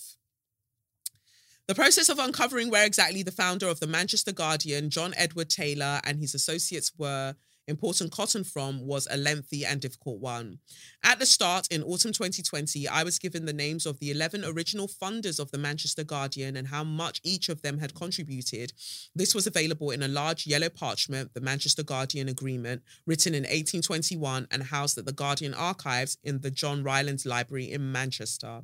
[1.68, 6.00] The process of uncovering where exactly the founder of the Manchester Guardian, John Edward Taylor,
[6.02, 7.36] and his associates were
[7.66, 10.58] important cotton from was a lengthy and difficult one.
[11.02, 14.88] At the start, in autumn 2020, I was given the names of the 11 original
[14.88, 18.72] funders of the Manchester Guardian and how much each of them had contributed.
[19.14, 24.48] This was available in a large yellow parchment, the Manchester Guardian Agreement, written in 1821
[24.50, 28.62] and housed at the Guardian Archives in the John Rylands Library in Manchester.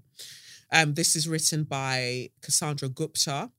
[0.72, 3.51] Um, this is written by Cassandra Gooptar.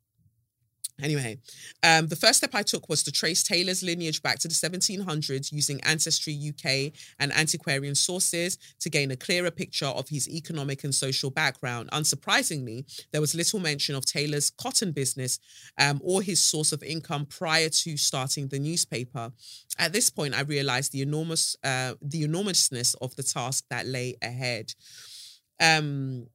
[1.01, 1.37] Anyway,
[1.83, 5.51] um, the first step I took was to trace Taylor's lineage back to the 1700s
[5.51, 10.93] using Ancestry UK and antiquarian sources to gain a clearer picture of his economic and
[10.93, 11.89] social background.
[11.91, 15.39] Unsurprisingly, there was little mention of Taylor's cotton business
[15.77, 19.31] um, or his source of income prior to starting the newspaper.
[19.77, 24.15] At this point, I realized the enormous, uh, the enormousness of the task that lay
[24.21, 24.73] ahead.
[25.59, 26.27] Um,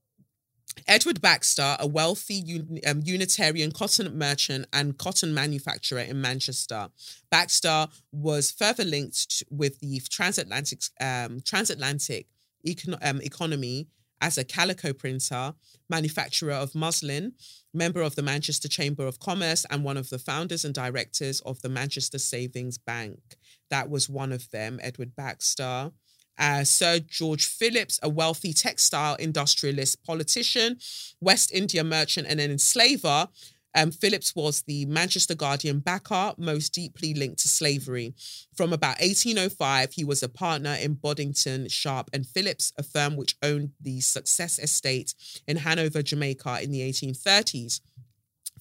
[0.87, 6.89] Edward Baxter, a wealthy um, Unitarian cotton merchant and cotton manufacturer in Manchester.
[7.31, 12.27] Baxter was further linked with the transatlantic um, transatlantic
[12.67, 13.89] econ- um, economy
[14.21, 15.55] as a calico printer,
[15.91, 17.33] manufacturer of muslin,
[17.75, 21.61] member of the Manchester Chamber of Commerce, and one of the founders and directors of
[21.63, 23.37] the Manchester Savings Bank.
[23.69, 25.93] That was one of them, Edward Baxter
[26.39, 30.79] uh, Sir George Phillips, a wealthy textile industrialist, politician,
[31.21, 33.29] West India merchant, and an enslaver.
[33.75, 38.15] Um, Phillips was the Manchester Guardian backer, most deeply linked to slavery.
[38.55, 43.37] From about 1805, he was a partner in Boddington, Sharp, and Phillips, a firm which
[43.43, 45.15] owned the Success Estate
[45.47, 47.81] in Hanover, Jamaica in the 1830s.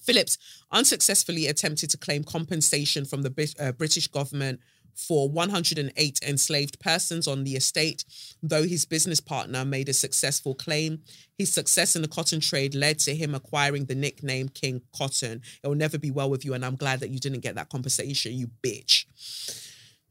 [0.02, 0.36] Phillips
[0.70, 4.60] unsuccessfully attempted to claim compensation from the uh, British government
[4.96, 8.04] for 108 enslaved persons on the estate,
[8.42, 11.02] though his business partner made a successful claim.
[11.38, 15.42] His success in the cotton trade led to him acquiring the nickname King Cotton.
[15.62, 17.68] It will never be well with you, and I'm glad that you didn't get that
[17.68, 19.04] compensation, you bitch.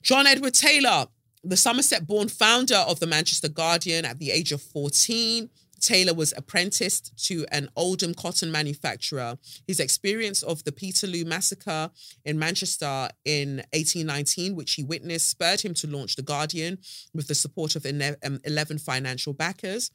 [0.01, 1.07] John Edward Taylor,
[1.43, 5.49] the Somerset born founder of the Manchester Guardian at the age of 14.
[5.85, 9.37] Taylor was apprenticed to an Oldham cotton manufacturer.
[9.67, 11.91] His experience of the Peterloo massacre
[12.25, 16.79] in Manchester in 1819, which he witnessed, spurred him to launch The Guardian
[17.13, 19.91] with the support of um, 11 financial backers.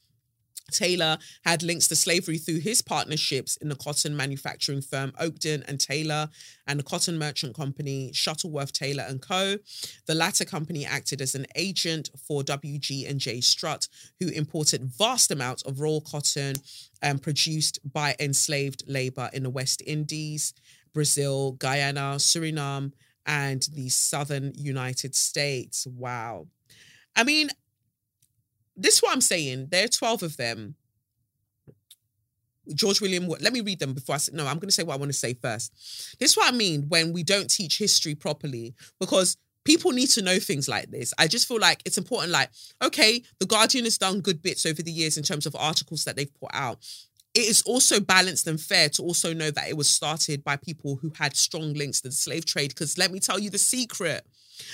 [0.70, 5.80] Taylor had links to slavery through his partnerships in the cotton manufacturing firm Oakden and
[5.80, 6.28] Taylor
[6.66, 9.56] and the cotton merchant company Shuttleworth Taylor and Co.
[10.06, 13.88] The latter company acted as an agent for WG and J Strutt,
[14.18, 16.56] who imported vast amounts of raw cotton
[17.02, 20.54] um, produced by enslaved labor in the West Indies,
[20.92, 22.92] Brazil, Guyana, Suriname,
[23.26, 25.86] and the southern United States.
[25.86, 26.46] Wow.
[27.16, 27.50] I mean,
[28.80, 29.68] this is what I'm saying.
[29.70, 30.74] There are 12 of them.
[32.74, 34.94] George William, let me read them before I say, no, I'm going to say what
[34.94, 35.72] I want to say first.
[36.18, 40.22] This is what I mean when we don't teach history properly because people need to
[40.22, 41.12] know things like this.
[41.18, 42.50] I just feel like it's important, like,
[42.82, 46.16] okay, The Guardian has done good bits over the years in terms of articles that
[46.16, 46.78] they've put out.
[47.34, 50.96] It is also balanced and fair to also know that it was started by people
[50.96, 52.70] who had strong links to the slave trade.
[52.70, 54.26] Because let me tell you the secret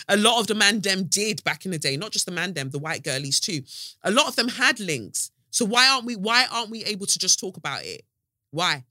[0.08, 2.52] a lot of the man dem did back in the day, not just the man
[2.52, 3.62] dem, the white girlies too.
[4.02, 5.30] A lot of them had links.
[5.50, 8.02] So why aren't we why aren't we able to just talk about it?
[8.50, 8.84] Why?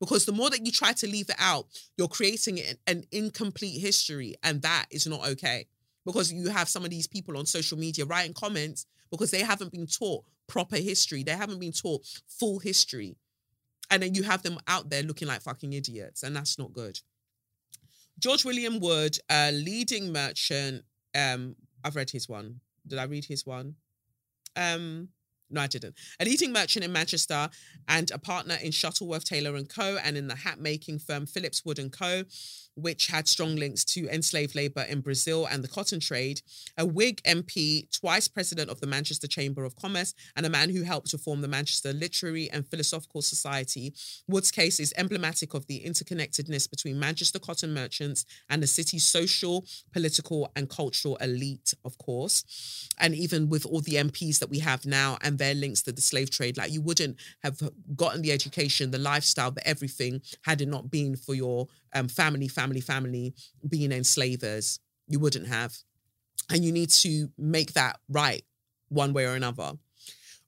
[0.00, 3.80] Because the more that you try to leave it out, you're creating an, an incomplete
[3.80, 5.66] history, and that is not okay.
[6.04, 9.70] Because you have some of these people on social media writing comments because they haven't
[9.70, 11.22] been taught proper history.
[11.22, 13.14] They haven't been taught full history.
[13.92, 16.98] And then you have them out there looking like fucking idiots, and that's not good.
[18.18, 20.84] George William Wood, a leading merchant.
[21.14, 22.60] Um, I've read his one.
[22.86, 23.76] Did I read his one?
[24.56, 25.08] Um,
[25.52, 25.94] no, I didn't.
[26.20, 27.48] A leading merchant in Manchester
[27.88, 29.98] and a partner in Shuttleworth Taylor and Co.
[30.02, 32.24] and in the hat making firm Phillips Wood and Co
[32.74, 36.40] which had strong links to enslaved labour in Brazil and the cotton trade,
[36.78, 40.82] a Whig MP, twice president of the Manchester Chamber of Commerce, and a man who
[40.82, 43.92] helped to form the Manchester Literary and Philosophical Society.
[44.26, 49.64] Wood's case is emblematic of the interconnectedness between Manchester cotton merchants and the city's social,
[49.92, 52.88] political, and cultural elite, of course.
[52.98, 56.00] And even with all the MPs that we have now and their links to the
[56.00, 57.60] slave trade, like you wouldn't have
[57.96, 62.48] gotten the education, the lifestyle, the everything had it not been for your um, family,
[62.48, 63.34] family, family
[63.68, 64.78] being enslavers.
[65.08, 65.76] You wouldn't have.
[66.50, 68.44] And you need to make that right
[68.88, 69.72] one way or another.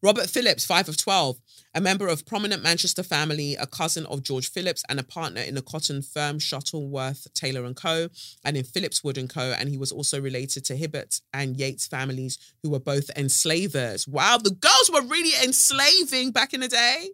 [0.04, 1.38] Robert Phillips, 5 of 12,
[1.74, 5.54] a member of prominent Manchester family, a cousin of George Phillips, and a partner in
[5.54, 8.08] the cotton firm Shuttleworth, Taylor and Co.,
[8.44, 9.54] and in Phillips Wood and Co.
[9.58, 14.06] And he was also related to Hibbert and Yates families, who were both enslavers.
[14.06, 17.08] Wow, the girls were really enslaving back in the day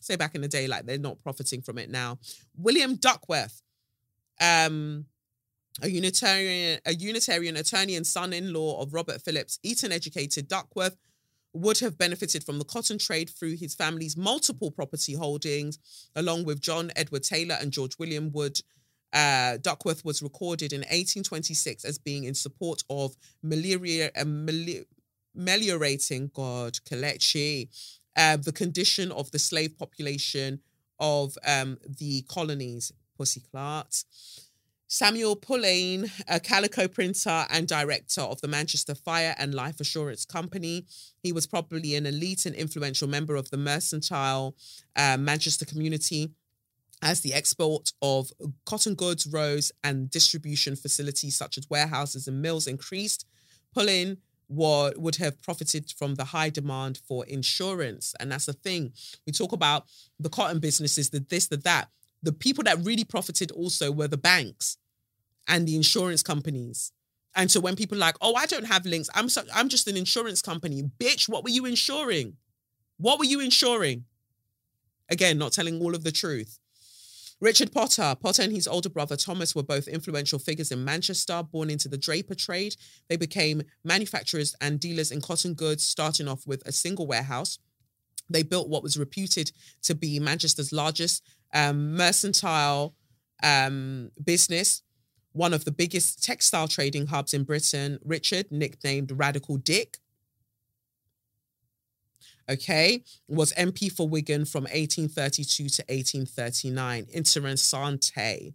[0.00, 2.18] say back in the day, like they're not profiting from it now.
[2.56, 3.62] William Duckworth,
[4.40, 5.06] um,
[5.80, 10.96] a Unitarian, a Unitarian attorney and son-in-law of Robert Phillips, Eton-educated Duckworth,
[11.54, 15.78] would have benefited from the cotton trade through his family's multiple property holdings,
[16.16, 18.60] along with John Edward Taylor and George William Wood.
[19.12, 24.24] Uh, Duckworth was recorded in 1826 as being in support of malaria, uh,
[25.34, 27.68] meliorating God, Kelechi,
[28.16, 30.60] uh, the condition of the slave population
[30.98, 33.88] of um, the colonies, Pussy Clark.
[34.92, 40.84] Samuel Pullein, a calico printer and director of the Manchester Fire and Life Assurance Company.
[41.22, 44.54] He was probably an elite and influential member of the mercantile
[44.94, 46.32] uh, Manchester community
[47.00, 48.32] as the export of
[48.66, 53.24] cotton goods rose and distribution facilities such as warehouses and mills increased.
[54.48, 58.14] What would have profited from the high demand for insurance.
[58.20, 58.92] And that's the thing.
[59.26, 59.86] We talk about
[60.20, 61.88] the cotton businesses, the this, the that.
[62.22, 64.76] The people that really profited also were the banks
[65.48, 66.92] and the insurance companies.
[67.34, 69.88] And so when people are like, oh, I don't have links, I'm so, I'm just
[69.88, 70.82] an insurance company.
[70.98, 72.36] Bitch, what were you insuring?
[72.98, 74.04] What were you insuring?
[75.08, 76.58] Again, not telling all of the truth.
[77.40, 81.70] Richard Potter, Potter and his older brother Thomas were both influential figures in Manchester, born
[81.70, 82.76] into the draper trade.
[83.08, 87.58] They became manufacturers and dealers in cotton goods, starting off with a single warehouse.
[88.30, 89.50] They built what was reputed
[89.82, 92.94] to be Manchester's largest um, mercantile
[93.42, 94.82] um, business,
[95.32, 97.98] one of the biggest textile trading hubs in Britain.
[98.04, 99.98] Richard, nicknamed Radical Dick,
[102.48, 107.06] okay, was MP for Wigan from 1832 to 1839.
[107.14, 108.54] Interessante.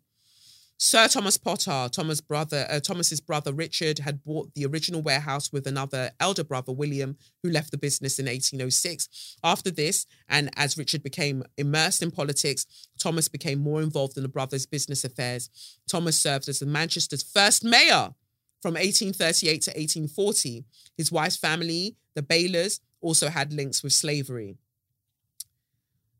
[0.79, 5.65] Sir Thomas Potter, Thomas' brother, uh, Thomas's brother Richard, had bought the original warehouse with
[5.65, 9.37] another elder brother William, who left the business in 1806.
[9.43, 12.67] After this, and as Richard became immersed in politics,
[12.99, 15.49] Thomas became more involved in the brothers' business affairs.
[15.89, 18.13] Thomas served as Manchester's first mayor
[18.61, 20.63] from 1838 to 1840.
[20.95, 24.57] His wife's family, the Baylors, also had links with slavery.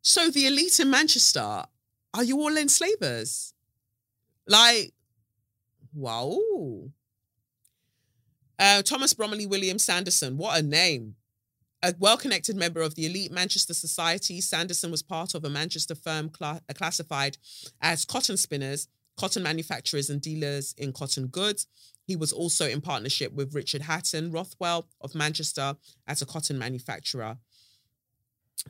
[0.02, 1.66] So the elite in Manchester,
[2.14, 3.54] are you all enslavers?
[4.48, 4.94] Like,
[5.94, 6.40] wow.
[8.60, 11.16] Uh, Thomas Bromley William Sanderson, what a name.
[11.84, 15.94] A well connected member of the elite Manchester Society, Sanderson was part of a Manchester
[15.94, 17.38] firm uh, classified
[17.82, 21.68] as cotton spinners, cotton manufacturers, and dealers in cotton goods.
[22.08, 25.76] He was also in partnership with Richard Hatton Rothwell of Manchester
[26.08, 27.38] as a cotton manufacturer.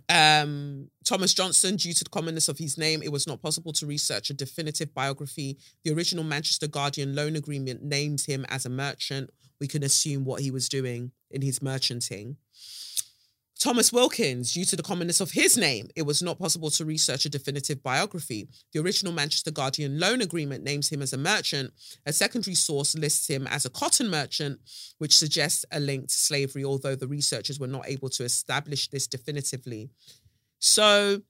[0.10, 3.86] Um, Thomas Johnson, due to the commonness of his name, it was not possible to
[3.86, 5.58] research a definitive biography.
[5.84, 9.30] The original Manchester Guardian loan agreement named him as a merchant.
[9.60, 12.38] We can assume what he was doing in his merchanting.
[13.58, 17.26] Thomas Wilkins, due to the commonness of his name, it was not possible to research
[17.26, 18.48] a definitive biography.
[18.72, 21.74] The original Manchester Guardian loan agreement names him as a merchant.
[22.06, 24.60] A secondary source lists him as a cotton merchant,
[25.00, 29.08] which suggests a link to slavery, although the researchers were not able to establish this
[29.08, 29.90] definitively.
[30.60, 31.22] So,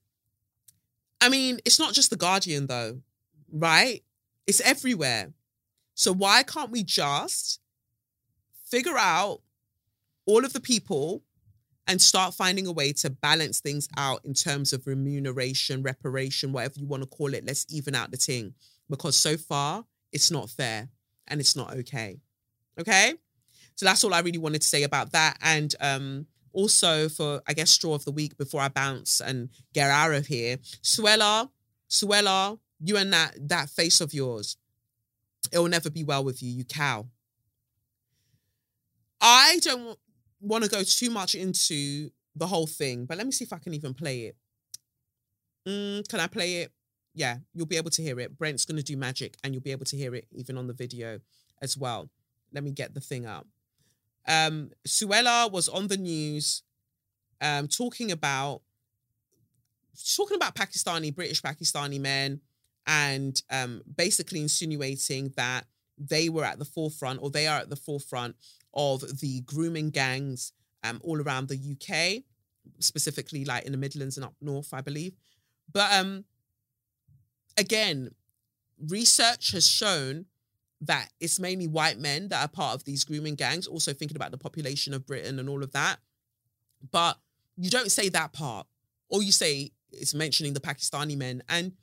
[1.21, 3.01] I mean, it's not just the Guardian, though,
[3.51, 4.03] right?
[4.45, 5.34] It's everywhere.
[5.95, 7.61] So, why can't we just
[8.65, 9.41] figure out
[10.25, 11.23] all of the people
[11.88, 16.79] and start finding a way to balance things out in terms of remuneration, reparation, whatever
[16.79, 17.45] you want to call it.
[17.45, 18.53] Let's even out the thing
[18.89, 20.89] because so far it's not fair
[21.27, 22.19] and it's not okay.
[22.79, 23.13] Okay.
[23.75, 25.38] So that's all I really wanted to say about that.
[25.41, 29.89] And um, also for, I guess, straw of the week before I bounce and get
[29.89, 31.49] out of here, Suella,
[31.89, 34.57] Suella, you and that that face of yours,
[35.51, 37.07] it will never be well with you, you cow.
[39.21, 39.97] I don't
[40.39, 43.57] want to go too much into the whole thing, but let me see if I
[43.57, 44.35] can even play it.
[45.67, 46.71] Mm, can I play it?
[47.13, 48.38] Yeah, you'll be able to hear it.
[48.38, 50.73] Brent's going to do magic and you'll be able to hear it even on the
[50.73, 51.19] video
[51.61, 52.09] as well.
[52.53, 53.47] Let me get the thing up.
[54.27, 56.63] Um, Suella was on the news
[57.41, 58.61] um, talking about
[60.15, 62.41] talking about Pakistani, British Pakistani men
[62.85, 65.65] and um, basically insinuating that
[65.97, 68.35] they were at the forefront or they are at the forefront
[68.78, 70.53] of the grooming gangs
[70.84, 72.23] um, all around the UK,
[72.80, 75.13] specifically like in the Midlands and up north, I believe.
[75.73, 76.23] But um,
[77.57, 78.11] again,
[78.88, 80.25] research has shown
[80.82, 84.32] that it's mainly white men that are part of these grooming gangs, also thinking about
[84.32, 85.97] the population of Britain and all of that.
[86.91, 87.17] But
[87.57, 88.67] you don't say that part.
[89.09, 91.41] All you say is mentioning the Pakistani men.
[91.49, 91.73] And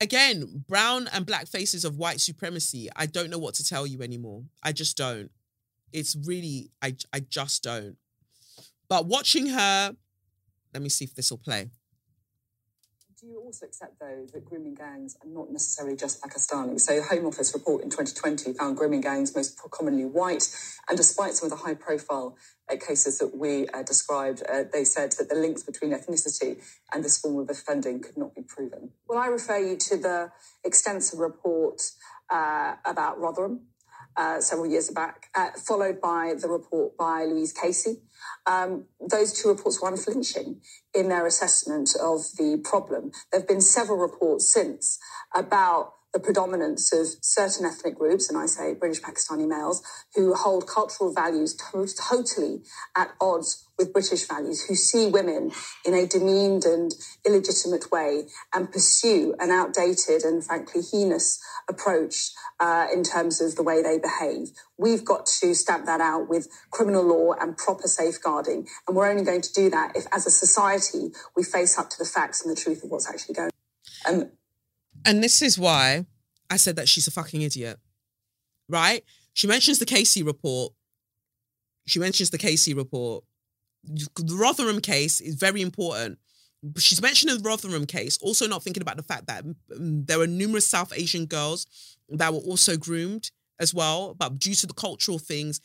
[0.00, 4.02] again, brown and black faces of white supremacy, I don't know what to tell you
[4.02, 4.42] anymore.
[4.62, 5.30] I just don't.
[5.92, 7.96] It's really, I, I just don't.
[8.88, 9.96] But watching her,
[10.72, 11.70] let me see if this will play.
[13.22, 16.80] Do you also accept, though, that grooming gangs are not necessarily just Pakistani?
[16.80, 20.48] So, Home Office report in 2020 found grooming gangs most commonly white,
[20.88, 22.36] and despite some of the high-profile
[22.68, 26.60] uh, cases that we uh, described, uh, they said that the links between ethnicity
[26.92, 28.90] and this form of offending could not be proven.
[29.06, 30.32] Well, I refer you to the
[30.64, 31.80] extensive report
[32.28, 33.68] uh, about Rotherham,
[34.16, 38.02] uh, several years back, uh, followed by the report by Louise Casey.
[38.46, 40.60] Um, those two reports were unflinching
[40.94, 43.12] in their assessment of the problem.
[43.30, 44.98] There have been several reports since
[45.34, 49.82] about the predominance of certain ethnic groups, and I say British Pakistani males,
[50.14, 52.62] who hold cultural values to- totally
[52.94, 55.50] at odds with British values, who see women
[55.84, 56.92] in a demeaned and
[57.26, 63.62] illegitimate way and pursue an outdated and frankly heinous approach uh, in terms of the
[63.62, 64.48] way they behave.
[64.76, 68.68] We've got to stamp that out with criminal law and proper safeguarding.
[68.86, 71.98] And we're only going to do that if, as a society, we face up to
[71.98, 73.50] the facts and the truth of what's actually going
[74.06, 74.14] on.
[74.14, 74.30] Um,
[75.04, 76.06] And this is why
[76.50, 77.78] I said that she's a fucking idiot,
[78.68, 79.04] right?
[79.34, 80.72] She mentions the Casey report.
[81.86, 83.24] She mentions the Casey report.
[83.84, 86.18] The Rotherham case is very important.
[86.78, 90.28] She's mentioning the Rotherham case, also not thinking about the fact that mm, there were
[90.28, 91.66] numerous South Asian girls
[92.08, 95.60] that were also groomed as well, but due to the cultural things,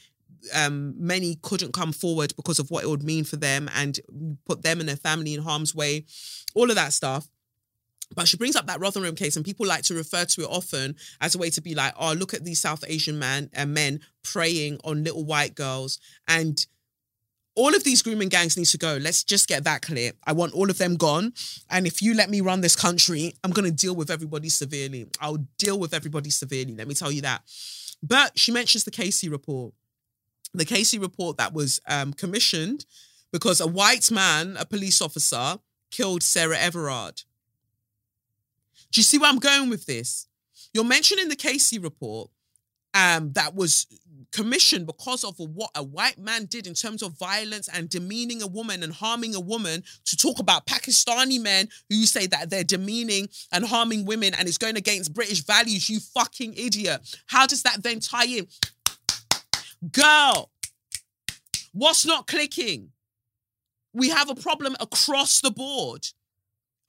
[0.56, 4.00] um, many couldn't come forward because of what it would mean for them and
[4.46, 6.06] put them and their family in harm's way,
[6.56, 7.28] all of that stuff.
[8.16, 10.96] But she brings up that Rotherham case, and people like to refer to it often
[11.22, 14.00] as a way to be like, "Oh, look at these South Asian man uh, men
[14.24, 16.66] preying on little white girls." And
[17.58, 18.98] all of these grooming gangs need to go.
[19.02, 20.12] Let's just get that clear.
[20.26, 21.34] I want all of them gone.
[21.72, 25.08] And if you let me run this country, I'm going to deal with everybody severely.
[25.20, 26.76] I'll deal with everybody severely.
[26.76, 27.42] Let me tell you that.
[28.04, 29.74] But she mentions the Casey report,
[30.54, 32.86] the Casey report that was um, commissioned
[33.32, 35.58] because a white man, a police officer,
[35.90, 37.24] killed Sarah Everard.
[38.92, 40.28] Do you see where I'm going with this?
[40.74, 42.30] You're mentioning the Casey report
[42.94, 43.86] um, that was
[44.32, 48.48] commissioned because of what a white man did in terms of violence and demeaning a
[48.48, 52.64] woman and harming a woman to talk about Pakistani men who you say that they're
[52.64, 57.00] demeaning and harming women and it's going against British values, you fucking idiot.
[57.28, 58.48] How does that then tie in?
[59.92, 60.52] Girl,
[61.72, 62.90] what's not clicking?
[63.94, 66.08] We have a problem across the board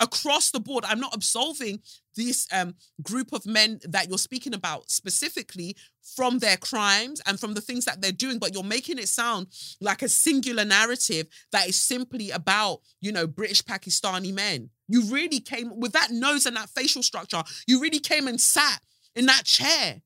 [0.01, 0.85] across the board.
[0.87, 1.81] I'm not absolving
[2.17, 5.77] this um, group of men that you're speaking about specifically
[6.17, 9.47] from their crimes and from the things that they're doing, but you're making it sound
[9.81, 14.71] like a singular narrative that is simply about, you know, British Pakistani men.
[14.89, 18.81] You really came with that nose and that facial structure, you really came and sat
[19.15, 20.01] in that chair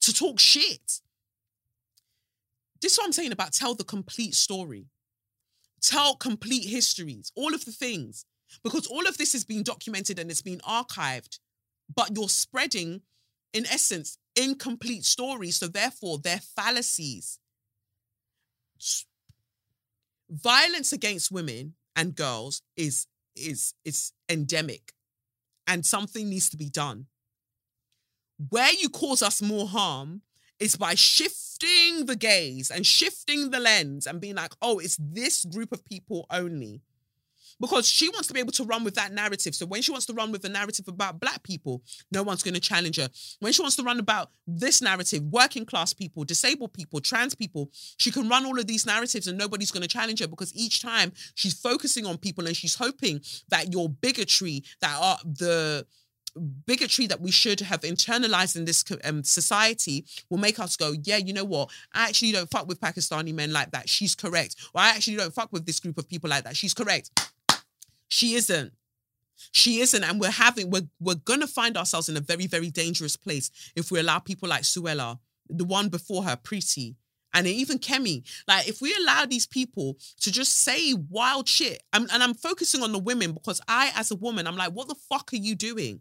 [0.00, 1.00] to talk shit.
[2.80, 4.86] This is what I'm saying about tell the complete story.
[5.80, 8.24] Tell complete histories, all of the things
[8.62, 11.38] because all of this has been documented and it's been archived,
[11.94, 13.02] but you're spreading,
[13.52, 15.56] in essence, incomplete stories.
[15.56, 17.38] So therefore, they're fallacies.
[20.30, 23.06] Violence against women and girls is
[23.36, 24.92] is is endemic,
[25.66, 27.06] and something needs to be done.
[28.48, 30.22] Where you cause us more harm
[30.58, 35.44] is by shifting the gaze and shifting the lens and being like, oh, it's this
[35.44, 36.80] group of people only
[37.64, 39.54] because she wants to be able to run with that narrative.
[39.54, 41.82] So when she wants to run with the narrative about black people,
[42.12, 43.08] no one's going to challenge her.
[43.40, 47.70] When she wants to run about this narrative, working class people, disabled people, trans people,
[47.96, 50.82] she can run all of these narratives and nobody's going to challenge her because each
[50.82, 55.86] time she's focusing on people and she's hoping that your bigotry, that are the
[56.66, 61.16] bigotry that we should have internalized in this um, society will make us go, yeah,
[61.16, 61.70] you know what?
[61.94, 63.88] I actually don't fuck with Pakistani men like that.
[63.88, 64.56] She's correct.
[64.74, 66.58] Or I actually don't fuck with this group of people like that.
[66.58, 67.10] She's correct.
[68.08, 68.72] She isn't.
[69.52, 73.16] She isn't, and we're having we're we're gonna find ourselves in a very very dangerous
[73.16, 75.18] place if we allow people like Suella,
[75.48, 76.94] the one before her, Priti,
[77.34, 78.22] and even Kemi.
[78.48, 82.82] Like if we allow these people to just say wild shit, I'm, and I'm focusing
[82.82, 85.54] on the women because I, as a woman, I'm like, what the fuck are you
[85.54, 86.00] doing?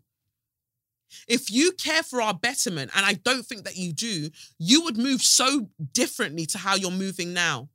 [1.28, 4.98] If you care for our betterment, and I don't think that you do, you would
[4.98, 7.70] move so differently to how you're moving now.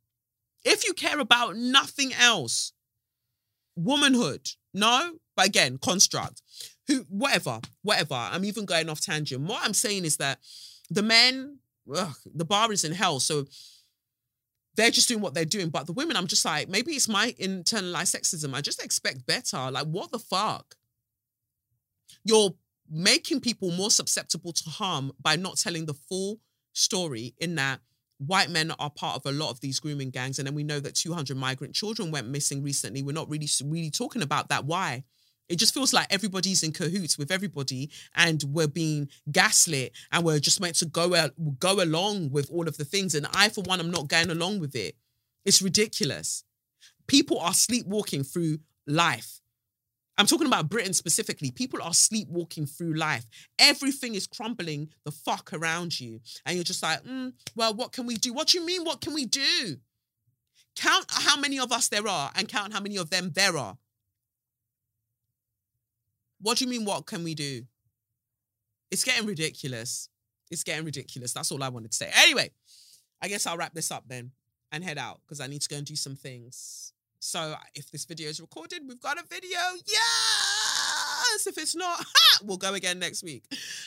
[0.64, 2.72] If you care about nothing else,
[3.78, 4.48] womanhood.
[4.74, 6.42] No, but again, construct.
[6.88, 8.14] Who, whatever, whatever.
[8.14, 9.42] I'm even going off tangent.
[9.42, 10.38] What I'm saying is that
[10.90, 11.58] the men,
[11.94, 13.20] ugh, the bar is in hell.
[13.20, 13.46] So
[14.74, 15.68] they're just doing what they're doing.
[15.68, 18.54] But the women, I'm just like, maybe it's my internalized sexism.
[18.54, 19.70] I just expect better.
[19.70, 20.76] Like, what the fuck?
[22.24, 22.54] You're
[22.90, 26.40] making people more susceptible to harm by not telling the full
[26.72, 27.80] story in that
[28.18, 30.80] white men are part of a lot of these grooming gangs and then we know
[30.80, 33.02] that 200 migrant children went missing recently.
[33.02, 34.64] We're not really really talking about that.
[34.64, 35.04] Why?
[35.48, 40.40] It just feels like everybody's in cahoots with everybody and we're being gaslit and we're
[40.40, 41.28] just meant to go
[41.58, 44.60] go along with all of the things and i for one i'm not going along
[44.60, 44.96] with it.
[45.44, 46.44] It's ridiculous.
[47.06, 49.40] People are sleepwalking through life
[50.18, 51.52] I'm talking about Britain specifically.
[51.52, 53.24] People are sleepwalking through life.
[53.58, 56.20] Everything is crumbling the fuck around you.
[56.44, 58.32] And you're just like, mm, well, what can we do?
[58.32, 59.76] What do you mean, what can we do?
[60.74, 63.78] Count how many of us there are and count how many of them there are.
[66.40, 67.62] What do you mean, what can we do?
[68.90, 70.08] It's getting ridiculous.
[70.50, 71.32] It's getting ridiculous.
[71.32, 72.10] That's all I wanted to say.
[72.16, 72.50] Anyway,
[73.22, 74.32] I guess I'll wrap this up then
[74.72, 76.92] and head out because I need to go and do some things.
[77.20, 79.58] So if this video is recorded, we've got a video.
[79.86, 81.46] Yes.
[81.46, 83.44] If it's not, ha, we'll go again next week.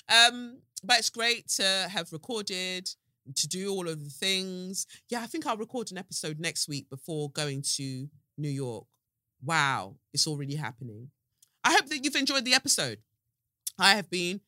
[0.09, 2.89] Um, but it's great to have recorded,
[3.35, 4.87] to do all of the things.
[5.09, 8.85] Yeah, I think I'll record an episode next week before going to New York.
[9.43, 11.09] Wow, it's already happening.
[11.63, 12.99] I hope that you've enjoyed the episode.
[13.77, 14.41] I have been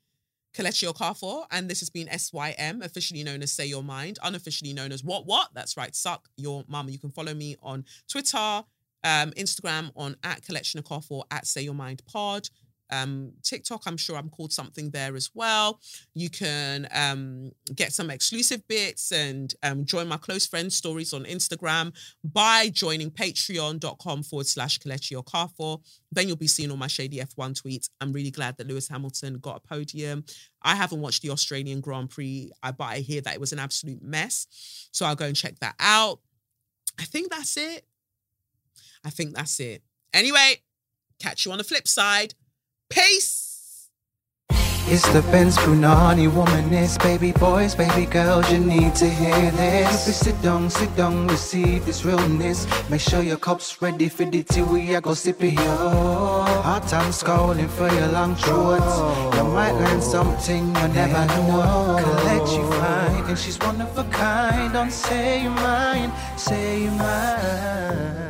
[0.53, 4.91] Kelechi Okafor, and this has been SYM, officially known as Say Your Mind, unofficially known
[4.91, 5.49] as What What.
[5.53, 6.91] That's right, Suck Your Mama.
[6.91, 8.63] You can follow me on Twitter,
[9.03, 12.49] um, Instagram on at Kelechi Okafor, at Say Your Mind Pod
[12.93, 13.83] um, TikTok.
[13.85, 15.79] I'm sure I'm called something there as well.
[16.13, 21.25] You can um, get some exclusive bits and um, join my close friends stories on
[21.25, 21.93] Instagram
[22.23, 25.81] by joining patreon.com forward slash Kelechi Okafor.
[26.11, 27.89] Then you'll be seeing all my Shady F1 tweets.
[27.99, 30.23] I'm really glad that Lewis Hamilton got a podium.
[30.61, 33.59] I haven't watched the Australian Grand Prix, I but I hear that it was an
[33.59, 34.47] absolute mess.
[34.91, 36.19] So I'll go and check that out.
[36.99, 37.85] I think that's it.
[39.03, 39.83] I think that's it.
[40.13, 40.61] Anyway,
[41.19, 42.35] catch you on the flip side.
[42.89, 43.43] Peace.
[44.85, 50.09] It's the Benz Brunani womanist, baby boys, baby girls, you need to hear this.
[50.09, 52.67] If sit down, sit down, receive this realness.
[52.89, 56.43] Make sure your cup's ready for the tea, we are go sip it, yo.
[56.67, 59.37] Hot time scrolling for your long shorts.
[59.37, 61.97] You might learn something you never know.
[62.03, 64.73] Collect you fine, and she's one of a kind.
[64.73, 68.22] Don't say you mine, say you mine.